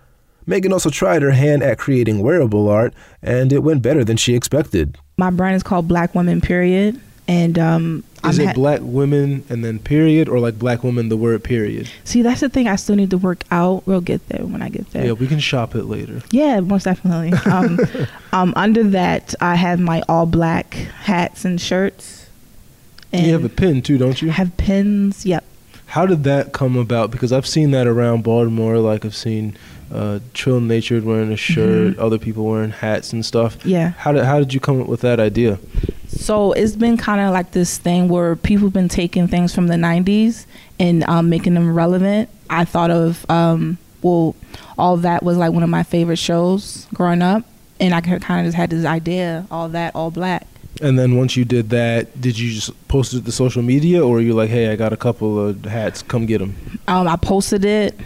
Megan 0.45 0.73
also 0.73 0.91
tried 0.91 1.23
her 1.23 1.31
hand 1.31 1.63
at 1.63 1.79
creating 1.79 2.19
wearable 2.19 2.69
art, 2.69 2.93
and 3.23 3.53
it 3.53 3.63
went 3.63 3.81
better 3.81 4.03
than 4.03 4.17
she 4.17 4.35
expected. 4.35 4.99
My 5.17 5.31
brand 5.31 5.55
is 5.55 5.63
called 5.63 5.87
Black 5.87 6.17
Women 6.17 6.41
Period, 6.41 7.01
and 7.29 7.59
um, 7.61 8.05
is 8.29 8.39
I'm 8.39 8.45
it 8.45 8.49
ha- 8.49 8.53
black 8.55 8.81
women 8.83 9.45
and 9.49 9.65
then 9.65 9.79
period, 9.79 10.29
or 10.29 10.39
like 10.41 10.59
black 10.59 10.83
women 10.85 11.09
the 11.09 11.17
word 11.17 11.43
period? 11.45 11.89
See, 12.05 12.23
that's 12.23 12.41
the 12.41 12.49
thing. 12.49 12.69
I 12.69 12.77
still 12.77 12.97
need 12.97 13.11
to 13.11 13.19
work 13.19 13.45
out. 13.51 13.87
We'll 13.87 14.01
get 14.01 14.27
there 14.29 14.45
when 14.45 14.63
I 14.63 14.69
get 14.69 14.91
there. 14.93 15.07
Yeah, 15.07 15.13
we 15.13 15.27
can 15.27 15.39
shop 15.41 15.75
it 15.75 15.85
later. 15.85 16.23
Yeah, 16.31 16.61
most 16.61 16.85
definitely. 16.85 17.33
Um, 17.51 17.79
um, 18.33 18.53
under 18.57 18.83
that, 18.91 19.35
I 19.41 19.55
have 19.57 19.81
my 19.81 20.03
all 20.09 20.27
black 20.27 20.75
hats 20.75 21.45
and 21.45 21.61
shirts. 21.61 22.27
And 23.13 23.27
you 23.27 23.33
have 23.33 23.45
a 23.45 23.49
pin 23.49 23.81
too, 23.83 23.97
don't 23.99 24.21
you? 24.21 24.31
I 24.31 24.33
have 24.33 24.57
pins. 24.57 25.25
Yep. 25.25 25.45
How 25.87 26.07
did 26.07 26.25
that 26.25 26.53
come 26.53 26.77
about? 26.77 27.11
Because 27.13 27.33
I've 27.33 27.47
seen 27.47 27.71
that 27.71 27.87
around 27.87 28.25
Baltimore. 28.25 28.79
Like 28.79 29.05
I've 29.05 29.15
seen 29.15 29.57
uh, 29.93 30.19
Trill 30.33 30.59
Natured 30.61 31.05
wearing 31.05 31.31
a 31.31 31.37
shirt, 31.37 31.95
Mhm. 31.97 31.99
other 32.01 32.19
people 32.19 32.45
wearing 32.45 32.71
hats 32.73 33.13
and 33.13 33.25
stuff. 33.25 33.57
Yeah. 33.65 33.91
How 33.91 34.11
did 34.11 34.25
how 34.25 34.41
did 34.41 34.53
you 34.53 34.59
come 34.59 34.81
up 34.81 34.89
with 34.89 35.03
that 35.03 35.21
idea? 35.21 35.59
So 36.17 36.53
it's 36.53 36.77
been 36.77 36.97
kind 36.97 37.21
of 37.21 37.33
like 37.33 37.53
this 37.53 37.79
thing 37.79 38.09
where 38.09 38.37
people 38.37 38.67
have 38.67 38.73
been 38.73 38.89
taking 38.89 39.29
things 39.29 39.55
from 39.55 39.67
the 39.67 39.75
90s 39.75 40.47
and 40.79 41.05
um, 41.05 41.29
making 41.29 41.55
them 41.55 41.75
relevant. 41.75 42.29
I 42.49 42.65
thought 42.65 42.91
of, 42.91 43.29
um, 43.31 43.79
well, 44.03 44.35
all 44.79 44.97
that 44.99 45.23
was 45.23 45.37
like 45.37 45.53
one 45.53 45.63
of 45.63 45.69
my 45.69 45.83
favorite 45.83 46.19
shows 46.19 46.87
growing 46.95 47.23
up. 47.23 47.45
And 47.81 47.95
I 47.95 48.01
kind 48.01 48.41
of 48.41 48.47
just 48.47 48.57
had 48.57 48.71
this 48.71 48.85
idea, 48.85 49.47
all 49.51 49.69
that, 49.71 49.95
all 49.97 50.11
black. 50.11 50.47
And 50.81 50.99
then 50.99 51.17
once 51.17 51.37
you 51.37 51.45
did 51.45 51.71
that, 51.71 52.21
did 52.21 52.39
you 52.39 52.53
just 52.53 52.89
post 52.89 53.15
it 53.15 53.25
to 53.25 53.33
social 53.33 53.63
media, 53.63 54.05
or 54.05 54.21
you 54.21 54.33
like, 54.33 54.51
hey, 54.51 54.69
I 54.71 54.77
got 54.77 54.93
a 54.93 54.97
couple 54.97 55.39
of 55.39 55.65
hats, 55.65 56.03
come 56.03 56.27
get 56.27 56.39
them? 56.39 56.57
Um, 56.89 57.07
I 57.07 57.17
posted 57.17 57.65
it 57.65 57.99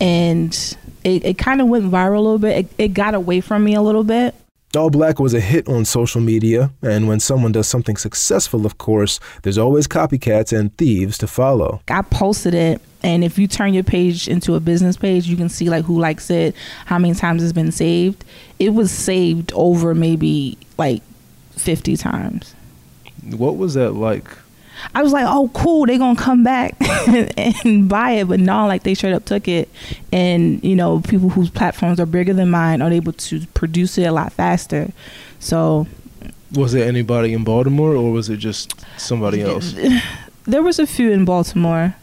and 0.00 0.76
it, 1.04 1.24
it 1.24 1.38
kind 1.38 1.60
of 1.60 1.68
went 1.68 1.90
viral 1.90 2.18
a 2.18 2.20
little 2.20 2.38
bit. 2.38 2.58
It, 2.58 2.72
it 2.78 2.88
got 2.94 3.14
away 3.14 3.40
from 3.40 3.64
me 3.64 3.74
a 3.74 3.82
little 3.82 4.04
bit. 4.04 4.34
All 4.76 4.90
Black 4.90 5.18
was 5.18 5.34
a 5.34 5.40
hit 5.40 5.68
on 5.68 5.84
social 5.84 6.20
media, 6.20 6.70
and 6.82 7.06
when 7.08 7.20
someone 7.20 7.52
does 7.52 7.68
something 7.68 7.96
successful, 7.96 8.66
of 8.66 8.78
course, 8.78 9.20
there's 9.42 9.58
always 9.58 9.86
copycats 9.86 10.56
and 10.56 10.76
thieves 10.76 11.18
to 11.18 11.26
follow. 11.26 11.80
I 11.88 12.02
posted 12.02 12.54
it, 12.54 12.80
and 13.02 13.22
if 13.22 13.38
you 13.38 13.46
turn 13.46 13.74
your 13.74 13.84
page 13.84 14.28
into 14.28 14.54
a 14.54 14.60
business 14.60 14.96
page, 14.96 15.26
you 15.26 15.36
can 15.36 15.48
see 15.48 15.68
like 15.68 15.84
who 15.84 15.98
likes 15.98 16.30
it, 16.30 16.54
how 16.86 16.98
many 16.98 17.14
times 17.14 17.42
it's 17.42 17.52
been 17.52 17.72
saved. 17.72 18.24
It 18.58 18.70
was 18.70 18.90
saved 18.90 19.52
over 19.54 19.94
maybe 19.94 20.58
like 20.78 21.02
50 21.52 21.96
times. 21.96 22.54
What 23.22 23.56
was 23.56 23.74
that 23.74 23.92
like? 23.92 24.28
I 24.94 25.02
was 25.02 25.12
like, 25.12 25.26
oh, 25.28 25.50
cool, 25.54 25.86
they 25.86 25.98
gonna 25.98 26.18
come 26.18 26.42
back 26.44 26.76
and 27.64 27.88
buy 27.88 28.12
it, 28.12 28.28
but 28.28 28.40
no, 28.40 28.66
like 28.66 28.82
they 28.82 28.94
straight 28.94 29.12
up 29.14 29.24
took 29.24 29.48
it, 29.48 29.68
and 30.12 30.62
you 30.64 30.76
know, 30.76 31.00
people 31.00 31.28
whose 31.30 31.50
platforms 31.50 32.00
are 32.00 32.06
bigger 32.06 32.32
than 32.34 32.50
mine 32.50 32.82
are 32.82 32.90
able 32.90 33.12
to 33.12 33.46
produce 33.48 33.98
it 33.98 34.04
a 34.04 34.12
lot 34.12 34.32
faster. 34.32 34.90
So 35.38 35.86
Was 36.54 36.74
it 36.74 36.86
anybody 36.86 37.32
in 37.32 37.44
Baltimore, 37.44 37.94
or 37.94 38.12
was 38.12 38.28
it 38.28 38.38
just 38.38 38.74
somebody 38.96 39.42
else? 39.42 39.74
there 40.44 40.62
was 40.62 40.78
a 40.78 40.86
few 40.86 41.10
in 41.10 41.24
Baltimore, 41.24 41.94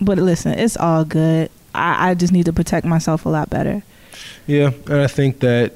but 0.00 0.18
listen, 0.18 0.52
it's 0.58 0.76
all 0.76 1.04
good. 1.04 1.50
I, 1.74 2.10
I 2.10 2.14
just 2.14 2.32
need 2.32 2.46
to 2.46 2.52
protect 2.52 2.86
myself 2.86 3.26
a 3.26 3.28
lot 3.28 3.50
better. 3.50 3.82
Yeah, 4.46 4.70
and 4.86 5.00
I 5.00 5.06
think 5.08 5.40
that 5.40 5.74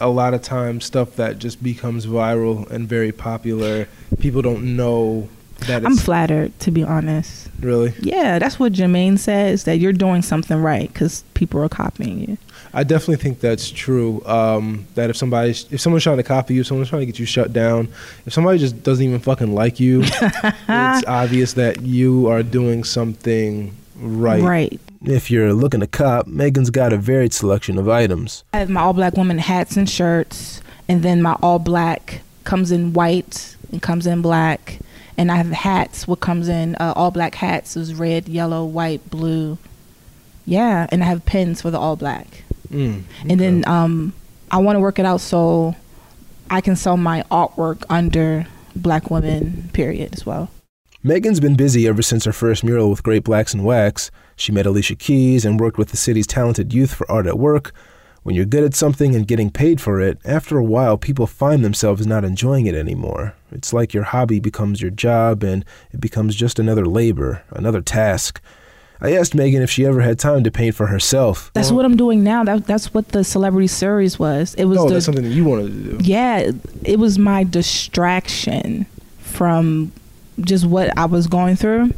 a 0.00 0.08
lot 0.08 0.34
of 0.34 0.42
times 0.42 0.84
stuff 0.84 1.16
that 1.16 1.38
just 1.38 1.62
becomes 1.62 2.06
viral 2.06 2.68
and 2.70 2.88
very 2.88 3.12
popular, 3.12 3.88
people 4.18 4.42
don't 4.42 4.76
know 4.76 5.28
that 5.60 5.84
I'm 5.84 5.96
flattered, 5.96 6.58
to 6.60 6.70
be 6.70 6.82
honest. 6.82 7.48
really. 7.60 7.94
Yeah, 8.00 8.38
that's 8.38 8.58
what 8.58 8.72
Jermaine 8.72 9.18
says 9.18 9.64
that 9.64 9.78
you're 9.78 9.92
doing 9.92 10.22
something 10.22 10.60
right 10.60 10.92
because 10.92 11.24
people 11.34 11.62
are 11.62 11.68
copying 11.68 12.20
you. 12.20 12.38
I 12.72 12.82
definitely 12.82 13.16
think 13.16 13.40
that's 13.40 13.70
true. 13.70 14.22
Um, 14.26 14.86
that 14.96 15.08
if 15.08 15.16
somebody, 15.16 15.50
if 15.50 15.80
someone's 15.80 16.02
trying 16.02 16.16
to 16.16 16.24
copy 16.24 16.54
you, 16.54 16.62
if 16.62 16.66
someone's 16.66 16.88
trying 16.88 17.00
to 17.02 17.06
get 17.06 17.18
you 17.18 17.26
shut 17.26 17.52
down, 17.52 17.88
if 18.26 18.32
somebody 18.32 18.58
just 18.58 18.82
doesn't 18.82 19.04
even 19.04 19.20
fucking 19.20 19.54
like 19.54 19.78
you, 19.78 20.02
it's 20.04 21.06
obvious 21.06 21.52
that 21.54 21.82
you 21.82 22.26
are 22.28 22.42
doing 22.42 22.82
something 22.82 23.74
right. 23.96 24.42
Right. 24.42 24.80
If 25.06 25.30
you're 25.30 25.52
looking 25.52 25.80
to 25.80 25.86
cop, 25.86 26.26
Megan's 26.26 26.70
got 26.70 26.92
a 26.92 26.96
varied 26.96 27.32
selection 27.34 27.78
of 27.78 27.88
items. 27.88 28.44
I 28.52 28.58
have 28.58 28.70
my 28.70 28.80
all 28.80 28.92
black 28.94 29.16
woman 29.16 29.38
hats 29.38 29.76
and 29.76 29.88
shirts, 29.88 30.62
and 30.88 31.02
then 31.02 31.20
my 31.20 31.34
all 31.42 31.58
black 31.58 32.22
comes 32.44 32.70
in 32.70 32.92
white 32.94 33.56
and 33.70 33.82
comes 33.82 34.06
in 34.06 34.22
black. 34.22 34.78
And 35.16 35.30
I 35.30 35.36
have 35.36 35.50
hats, 35.50 36.08
what 36.08 36.20
comes 36.20 36.48
in 36.48 36.74
uh, 36.76 36.92
all 36.96 37.10
black 37.10 37.36
hats 37.36 37.76
is 37.76 37.94
red, 37.94 38.28
yellow, 38.28 38.64
white, 38.64 39.08
blue. 39.10 39.58
Yeah, 40.46 40.86
and 40.90 41.02
I 41.02 41.06
have 41.06 41.24
pins 41.24 41.62
for 41.62 41.70
the 41.70 41.78
all 41.78 41.96
black. 41.96 42.42
Mm, 42.70 43.02
And 43.28 43.38
then 43.38 43.64
um, 43.68 44.12
I 44.50 44.58
want 44.58 44.76
to 44.76 44.80
work 44.80 44.98
it 44.98 45.04
out 45.06 45.20
so 45.20 45.76
I 46.50 46.60
can 46.60 46.74
sell 46.76 46.96
my 46.96 47.22
artwork 47.30 47.84
under 47.88 48.46
black 48.74 49.10
women, 49.10 49.70
period, 49.72 50.14
as 50.14 50.26
well. 50.26 50.50
Megan's 51.02 51.38
been 51.38 51.54
busy 51.54 51.86
ever 51.86 52.02
since 52.02 52.24
her 52.24 52.32
first 52.32 52.64
mural 52.64 52.90
with 52.90 53.02
Great 53.02 53.22
Blacks 53.24 53.54
and 53.54 53.64
Wax. 53.64 54.10
She 54.36 54.52
met 54.52 54.66
Alicia 54.66 54.96
Keys 54.96 55.44
and 55.44 55.60
worked 55.60 55.78
with 55.78 55.90
the 55.90 55.96
city's 55.96 56.26
talented 56.26 56.72
youth 56.72 56.94
for 56.94 57.10
art 57.10 57.26
at 57.26 57.38
work. 57.38 57.72
When 58.22 58.34
you're 58.34 58.46
good 58.46 58.64
at 58.64 58.74
something 58.74 59.14
and 59.14 59.26
getting 59.26 59.50
paid 59.50 59.82
for 59.82 60.00
it, 60.00 60.18
after 60.24 60.56
a 60.56 60.64
while 60.64 60.96
people 60.96 61.26
find 61.26 61.62
themselves 61.62 62.06
not 62.06 62.24
enjoying 62.24 62.66
it 62.66 62.74
anymore. 62.74 63.34
It's 63.52 63.72
like 63.72 63.92
your 63.92 64.04
hobby 64.04 64.40
becomes 64.40 64.80
your 64.80 64.90
job 64.90 65.42
and 65.42 65.64
it 65.92 66.00
becomes 66.00 66.34
just 66.34 66.58
another 66.58 66.86
labor, 66.86 67.42
another 67.50 67.82
task. 67.82 68.40
I 69.00 69.12
asked 69.12 69.34
Megan 69.34 69.60
if 69.60 69.70
she 69.70 69.84
ever 69.84 70.00
had 70.00 70.18
time 70.18 70.44
to 70.44 70.50
paint 70.50 70.74
for 70.74 70.86
herself. 70.86 71.50
That's 71.52 71.70
what 71.70 71.84
I'm 71.84 71.96
doing 71.96 72.24
now. 72.24 72.44
That, 72.44 72.66
that's 72.66 72.94
what 72.94 73.08
the 73.08 73.24
celebrity 73.24 73.66
series 73.66 74.18
was. 74.18 74.54
It 74.54 74.64
was 74.64 74.78
oh, 74.78 74.88
the, 74.88 74.94
that's 74.94 75.04
something 75.04 75.24
that 75.24 75.30
you 75.30 75.44
wanted 75.44 75.66
to 75.66 75.98
do. 75.98 76.04
yeah, 76.04 76.52
it 76.82 76.98
was 76.98 77.18
my 77.18 77.44
distraction 77.44 78.86
from 79.18 79.92
just 80.40 80.64
what 80.64 80.96
I 80.96 81.04
was 81.04 81.26
going 81.26 81.56
through, 81.56 81.92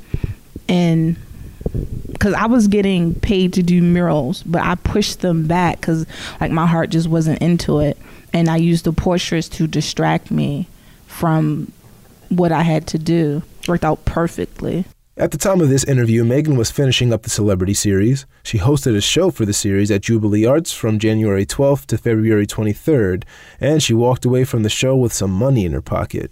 and 0.68 1.16
because 2.10 2.34
I 2.34 2.46
was 2.46 2.68
getting 2.68 3.14
paid 3.14 3.52
to 3.54 3.62
do 3.62 3.82
murals, 3.82 4.42
but 4.44 4.62
I 4.62 4.74
pushed 4.76 5.20
them 5.20 5.46
back 5.46 5.80
because 5.80 6.06
like 6.40 6.50
my 6.50 6.66
heart 6.66 6.90
just 6.90 7.08
wasn't 7.08 7.40
into 7.40 7.80
it, 7.80 7.98
and 8.32 8.48
I 8.48 8.56
used 8.56 8.84
the 8.84 8.92
portraits 8.92 9.48
to 9.50 9.66
distract 9.66 10.30
me 10.30 10.68
from 11.06 11.72
what 12.28 12.52
I 12.52 12.62
had 12.62 12.86
to 12.88 12.98
do. 12.98 13.42
Worked 13.68 13.84
out 13.84 14.04
perfectly. 14.04 14.84
At 15.18 15.30
the 15.30 15.38
time 15.38 15.62
of 15.62 15.70
this 15.70 15.84
interview, 15.84 16.24
Megan 16.24 16.56
was 16.56 16.70
finishing 16.70 17.10
up 17.10 17.22
the 17.22 17.30
celebrity 17.30 17.72
series. 17.72 18.26
She 18.42 18.58
hosted 18.58 18.94
a 18.96 19.00
show 19.00 19.30
for 19.30 19.46
the 19.46 19.54
series 19.54 19.90
at 19.90 20.02
Jubilee 20.02 20.44
Arts 20.44 20.74
from 20.74 20.98
January 20.98 21.46
12th 21.46 21.86
to 21.86 21.96
February 21.96 22.46
23rd, 22.46 23.24
and 23.58 23.82
she 23.82 23.94
walked 23.94 24.26
away 24.26 24.44
from 24.44 24.62
the 24.62 24.68
show 24.68 24.94
with 24.94 25.14
some 25.14 25.30
money 25.30 25.64
in 25.64 25.72
her 25.72 25.80
pocket. 25.80 26.30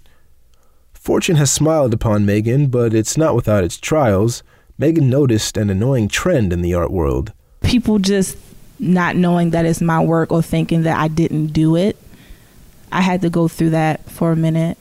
Fortune 0.93 1.37
has 1.37 1.51
smiled 1.51 1.95
upon 1.95 2.27
Megan, 2.27 2.67
but 2.67 2.93
it's 2.93 3.17
not 3.17 3.35
without 3.35 3.65
its 3.65 3.79
trials. 3.79 4.43
Megan 4.77 5.09
noticed 5.09 5.57
an 5.57 5.71
annoying 5.71 6.09
trend 6.09 6.53
in 6.53 6.61
the 6.61 6.75
art 6.75 6.91
world. 6.91 7.33
People 7.63 8.01
just 8.01 8.37
not 8.81 9.15
knowing 9.15 9.51
that 9.51 9.65
it's 9.65 9.81
my 9.81 10.03
work 10.03 10.33
or 10.33 10.43
thinking 10.43 10.83
that 10.83 10.99
I 10.99 11.07
didn't 11.07 11.49
do 11.49 11.77
it. 11.77 11.97
I 12.91 13.01
had 13.01 13.23
to 13.23 13.31
go 13.31 13.47
through 13.47 13.71
that 13.71 14.09
for 14.11 14.33
a 14.33 14.37
minute. 14.37 14.77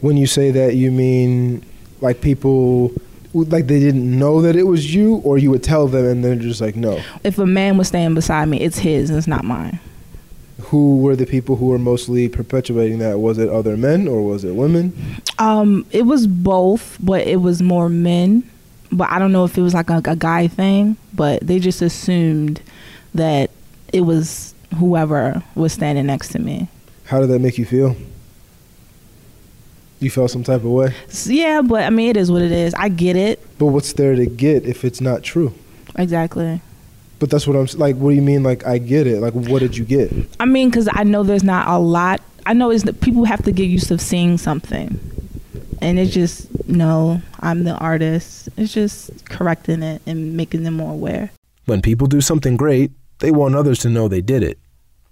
When 0.00 0.16
you 0.16 0.26
say 0.26 0.52
that, 0.52 0.76
you 0.76 0.92
mean 0.92 1.64
like 2.00 2.20
people, 2.20 2.92
like 3.32 3.66
they 3.66 3.80
didn't 3.80 4.16
know 4.16 4.40
that 4.42 4.54
it 4.54 4.64
was 4.64 4.94
you, 4.94 5.16
or 5.16 5.38
you 5.38 5.50
would 5.50 5.64
tell 5.64 5.88
them 5.88 6.04
and 6.04 6.24
they're 6.24 6.36
just 6.36 6.60
like, 6.60 6.76
no. 6.76 7.02
If 7.24 7.38
a 7.38 7.46
man 7.46 7.76
was 7.76 7.88
standing 7.88 8.14
beside 8.14 8.48
me, 8.48 8.60
it's 8.60 8.78
his 8.78 9.10
and 9.10 9.18
it's 9.18 9.26
not 9.26 9.44
mine. 9.44 9.80
Who 10.60 10.98
were 10.98 11.16
the 11.16 11.26
people 11.26 11.56
who 11.56 11.66
were 11.66 11.78
mostly 11.80 12.28
perpetuating 12.28 12.98
that? 13.00 13.18
Was 13.18 13.38
it 13.38 13.48
other 13.48 13.76
men 13.76 14.06
or 14.06 14.22
was 14.22 14.44
it 14.44 14.54
women? 14.54 15.20
Um, 15.40 15.84
it 15.90 16.02
was 16.02 16.28
both, 16.28 16.96
but 17.00 17.26
it 17.26 17.40
was 17.40 17.60
more 17.60 17.88
men. 17.88 18.48
But 18.94 19.10
I 19.10 19.18
don't 19.18 19.32
know 19.32 19.44
if 19.44 19.58
it 19.58 19.62
was 19.62 19.74
like 19.74 19.90
a, 19.90 20.00
a 20.04 20.16
guy 20.16 20.46
thing, 20.46 20.96
but 21.12 21.46
they 21.46 21.58
just 21.58 21.82
assumed 21.82 22.62
that 23.12 23.50
it 23.92 24.02
was 24.02 24.54
whoever 24.78 25.42
was 25.54 25.72
standing 25.72 26.06
next 26.06 26.28
to 26.28 26.38
me. 26.38 26.68
How 27.06 27.20
did 27.20 27.28
that 27.30 27.40
make 27.40 27.58
you 27.58 27.66
feel? 27.66 27.96
You 30.00 30.10
felt 30.10 30.30
some 30.30 30.44
type 30.44 30.60
of 30.60 30.70
way? 30.70 30.94
Yeah, 31.24 31.62
but 31.62 31.82
I 31.82 31.90
mean, 31.90 32.10
it 32.10 32.16
is 32.16 32.30
what 32.30 32.42
it 32.42 32.52
is. 32.52 32.72
I 32.74 32.88
get 32.88 33.16
it. 33.16 33.40
But 33.58 33.66
what's 33.66 33.92
there 33.94 34.14
to 34.14 34.26
get 34.26 34.64
if 34.64 34.84
it's 34.84 35.00
not 35.00 35.22
true? 35.22 35.52
Exactly. 35.96 36.60
But 37.18 37.30
that's 37.30 37.46
what 37.46 37.56
I'm 37.56 37.66
like. 37.78 37.96
What 37.96 38.10
do 38.10 38.16
you 38.16 38.22
mean? 38.22 38.42
Like 38.42 38.66
I 38.66 38.78
get 38.78 39.06
it. 39.06 39.20
Like 39.20 39.34
what 39.34 39.60
did 39.60 39.76
you 39.76 39.84
get? 39.84 40.12
I 40.38 40.44
mean, 40.44 40.70
because 40.70 40.88
I 40.92 41.04
know 41.04 41.22
there's 41.22 41.44
not 41.44 41.68
a 41.68 41.78
lot. 41.78 42.20
I 42.46 42.52
know 42.52 42.70
it's 42.70 42.84
people 43.00 43.24
have 43.24 43.42
to 43.44 43.52
get 43.52 43.64
used 43.64 43.88
to 43.88 43.98
seeing 43.98 44.36
something, 44.36 45.00
and 45.84 45.98
it's 45.98 46.14
just 46.14 46.48
no. 46.66 47.20
I'm 47.40 47.64
the 47.64 47.74
artist. 47.76 48.48
It's 48.56 48.72
just 48.72 49.28
correcting 49.28 49.82
it 49.82 50.00
and 50.06 50.34
making 50.36 50.64
them 50.64 50.74
more 50.74 50.92
aware. 50.92 51.30
When 51.66 51.82
people 51.82 52.06
do 52.06 52.22
something 52.22 52.56
great, 52.56 52.90
they 53.18 53.30
want 53.30 53.54
others 53.54 53.78
to 53.80 53.90
know 53.90 54.08
they 54.08 54.22
did 54.22 54.42
it. 54.42 54.58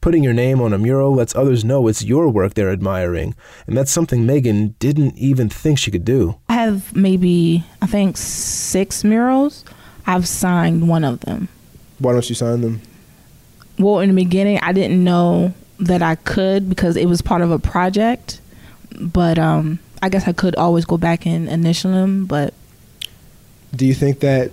Putting 0.00 0.24
your 0.24 0.32
name 0.32 0.60
on 0.60 0.72
a 0.72 0.78
mural 0.78 1.14
lets 1.14 1.36
others 1.36 1.64
know 1.64 1.86
it's 1.86 2.02
your 2.02 2.28
work 2.28 2.54
they're 2.54 2.72
admiring, 2.72 3.36
and 3.66 3.76
that's 3.76 3.92
something 3.92 4.26
Megan 4.26 4.74
didn't 4.80 5.16
even 5.16 5.48
think 5.48 5.78
she 5.78 5.90
could 5.90 6.04
do. 6.04 6.38
I 6.48 6.54
have 6.54 6.96
maybe 6.96 7.64
I 7.80 7.86
think 7.86 8.16
six 8.16 9.04
murals. 9.04 9.64
I've 10.06 10.26
signed 10.26 10.88
one 10.88 11.04
of 11.04 11.20
them. 11.20 11.48
Why 11.98 12.12
don't 12.12 12.28
you 12.28 12.34
sign 12.34 12.62
them? 12.62 12.80
Well, 13.78 14.00
in 14.00 14.08
the 14.08 14.14
beginning, 14.16 14.58
I 14.60 14.72
didn't 14.72 15.04
know 15.04 15.54
that 15.78 16.02
I 16.02 16.16
could 16.16 16.68
because 16.68 16.96
it 16.96 17.06
was 17.06 17.22
part 17.22 17.42
of 17.42 17.50
a 17.50 17.58
project. 17.58 18.40
But 19.00 19.38
um, 19.38 19.78
I 20.02 20.08
guess 20.08 20.26
I 20.26 20.32
could 20.32 20.56
always 20.56 20.84
go 20.84 20.98
back 20.98 21.26
and 21.26 21.48
initial 21.48 21.92
them. 21.92 22.26
But 22.26 22.52
Do 23.74 23.86
you 23.86 23.94
think 23.94 24.20
that 24.20 24.50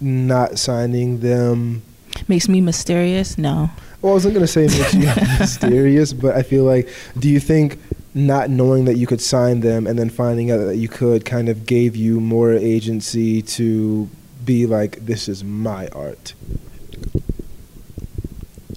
not 0.00 0.58
signing 0.58 1.20
them? 1.20 1.82
makes 2.28 2.48
me 2.48 2.60
mysterious. 2.60 3.36
No. 3.38 3.70
Well, 4.02 4.12
I 4.12 4.14
wasn't 4.14 4.34
gonna 4.34 4.46
say 4.46 4.66
makes 4.66 4.94
you 4.94 5.00
mysterious, 5.40 6.12
but 6.12 6.36
I 6.36 6.42
feel 6.42 6.64
like. 6.64 6.88
Do 7.18 7.28
you 7.28 7.40
think 7.40 7.78
not 8.14 8.48
knowing 8.50 8.84
that 8.86 8.96
you 8.96 9.06
could 9.06 9.20
sign 9.20 9.60
them 9.60 9.86
and 9.86 9.98
then 9.98 10.08
finding 10.10 10.50
out 10.50 10.58
that 10.58 10.76
you 10.76 10.88
could 10.88 11.24
kind 11.24 11.48
of 11.48 11.66
gave 11.66 11.96
you 11.96 12.20
more 12.20 12.52
agency 12.52 13.42
to 13.42 14.08
be 14.44 14.66
like, 14.66 15.04
this 15.04 15.28
is 15.28 15.44
my 15.44 15.88
art? 15.88 16.34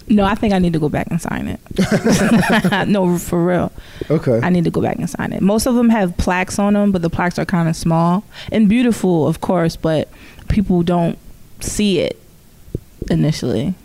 No, 0.10 0.24
I 0.26 0.34
think 0.36 0.54
I 0.54 0.60
need 0.60 0.74
to 0.74 0.80
go 0.80 0.90
back 0.90 1.08
and 1.12 1.22
sign 1.22 1.48
it. 1.48 2.88
no, 2.88 3.18
for 3.20 3.46
real. 3.46 3.72
Okay. 4.10 4.40
I 4.42 4.50
need 4.50 4.64
to 4.64 4.72
go 4.72 4.82
back 4.82 4.98
and 4.98 5.10
sign 5.10 5.34
it. 5.34 5.42
Most 5.42 5.68
of 5.68 5.76
them 5.76 5.90
have 5.90 6.18
plaques 6.18 6.58
on 6.58 6.74
them, 6.74 6.92
but 6.92 7.02
the 7.04 7.10
plaques 7.12 7.38
are 7.38 7.46
kind 7.46 7.70
of 7.70 7.76
small 7.76 8.24
and 8.52 8.68
beautiful, 8.68 9.28
of 9.28 9.40
course, 9.42 9.76
but 9.76 10.10
people 10.48 10.82
don't 10.82 11.18
see 11.60 12.00
it 12.00 12.20
initially 13.10 13.76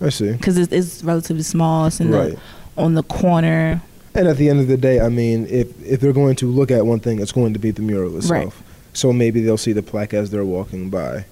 I 0.00 0.08
see. 0.10 0.32
because 0.32 0.56
it's, 0.58 0.72
it's 0.72 1.02
relatively 1.04 1.42
small. 1.42 1.86
It's 1.86 2.00
in 2.00 2.10
Right. 2.10 2.32
the 2.32 2.38
on 2.82 2.94
the 2.94 3.02
corner. 3.02 3.82
And 4.14 4.28
at 4.28 4.36
the 4.36 4.48
end 4.48 4.60
of 4.60 4.68
the 4.68 4.76
day, 4.76 5.00
I 5.00 5.08
mean, 5.08 5.46
if 5.50 5.68
if 5.84 6.00
they're 6.00 6.12
going 6.12 6.36
to 6.36 6.46
look 6.46 6.70
at 6.70 6.86
one 6.86 7.00
thing, 7.00 7.20
it's 7.20 7.32
going 7.32 7.52
to 7.54 7.58
be 7.58 7.70
the 7.72 7.82
mural 7.82 8.16
itself. 8.16 8.30
Right. 8.30 8.52
So 8.92 9.12
maybe 9.12 9.40
they'll 9.42 9.56
see 9.58 9.72
the 9.72 9.82
plaque 9.82 10.14
as 10.14 10.30
they're 10.30 10.44
walking 10.44 10.90
by. 10.90 11.24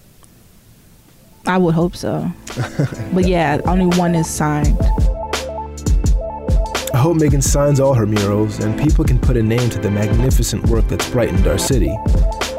I 1.46 1.58
would 1.58 1.74
hope 1.74 1.96
so. 1.96 2.30
but 3.12 3.26
yeah, 3.28 3.60
only 3.66 3.86
one 3.96 4.14
is 4.14 4.28
signed. 4.28 4.76
I 6.92 6.98
hope 6.98 7.16
Megan 7.18 7.42
signs 7.42 7.78
all 7.78 7.94
her 7.94 8.06
murals 8.06 8.58
and 8.58 8.78
people 8.80 9.04
can 9.04 9.18
put 9.18 9.36
a 9.36 9.42
name 9.42 9.68
to 9.70 9.78
the 9.78 9.90
magnificent 9.90 10.66
work 10.68 10.88
that's 10.88 11.08
brightened 11.10 11.46
our 11.46 11.58
city. 11.58 11.94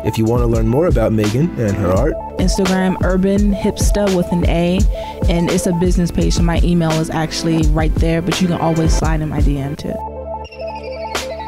If 0.06 0.18
you 0.18 0.26
want 0.26 0.42
to 0.42 0.48
learn 0.48 0.68
more 0.68 0.88
about 0.88 1.12
Megan 1.12 1.50
and 1.60 1.76
her 1.76 1.92
art, 1.92 2.14
Instagram 2.38 2.96
urban 3.04 3.52
hipster 3.52 4.16
with 4.16 4.32
an 4.32 4.48
A, 4.48 4.80
and 5.28 5.50
it's 5.50 5.66
a 5.66 5.74
business 5.74 6.12
page. 6.12 6.34
So 6.36 6.44
my 6.44 6.62
email 6.64 6.92
is 6.92 7.10
actually 7.10 7.64
right 7.70 7.94
there, 7.96 8.22
but 8.22 8.40
you 8.40 8.48
can 8.48 8.62
always 8.62 8.96
slide 8.96 9.22
in 9.22 9.30
my 9.30 9.40
DM 9.40 9.76
too. 9.76 10.17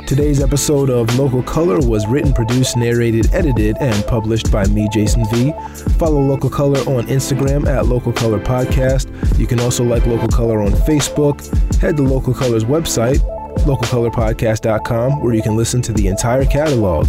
Today's 0.09 0.41
episode 0.41 0.89
of 0.89 1.19
Local 1.19 1.43
Color 1.43 1.81
was 1.81 2.07
written, 2.07 2.33
produced, 2.33 2.75
narrated, 2.75 3.31
edited, 3.31 3.77
and 3.79 4.03
published 4.07 4.51
by 4.51 4.65
me, 4.65 4.87
Jason 4.91 5.23
V. 5.29 5.53
Follow 5.99 6.19
Local 6.19 6.49
Color 6.49 6.79
on 6.79 7.05
Instagram 7.05 7.67
at 7.67 7.85
Local 7.85 8.11
Color 8.11 8.39
Podcast. 8.39 9.07
You 9.37 9.45
can 9.45 9.59
also 9.59 9.83
like 9.83 10.07
Local 10.07 10.27
Color 10.27 10.63
on 10.63 10.71
Facebook. 10.71 11.45
Head 11.75 11.95
to 11.97 12.01
Local 12.01 12.33
Color's 12.33 12.63
website, 12.63 13.19
localcolorpodcast.com, 13.67 15.21
where 15.21 15.35
you 15.35 15.43
can 15.43 15.55
listen 15.55 15.79
to 15.83 15.93
the 15.93 16.07
entire 16.07 16.43
catalog. 16.43 17.07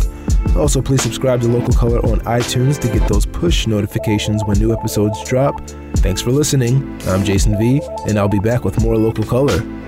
Also, 0.54 0.82
please 0.82 1.02
subscribe 1.02 1.40
to 1.40 1.48
Local 1.48 1.72
Color 1.72 2.00
on 2.00 2.20
iTunes 2.26 2.78
to 2.80 2.88
get 2.88 3.08
those 3.08 3.24
push 3.24 3.66
notifications 3.66 4.44
when 4.44 4.58
new 4.58 4.74
episodes 4.74 5.24
drop. 5.24 5.66
Thanks 5.96 6.20
for 6.20 6.32
listening. 6.32 7.00
I'm 7.06 7.24
Jason 7.24 7.56
V, 7.56 7.80
and 8.06 8.18
I'll 8.18 8.28
be 8.28 8.40
back 8.40 8.62
with 8.62 8.78
more 8.82 8.98
Local 8.98 9.24
Color. 9.24 9.79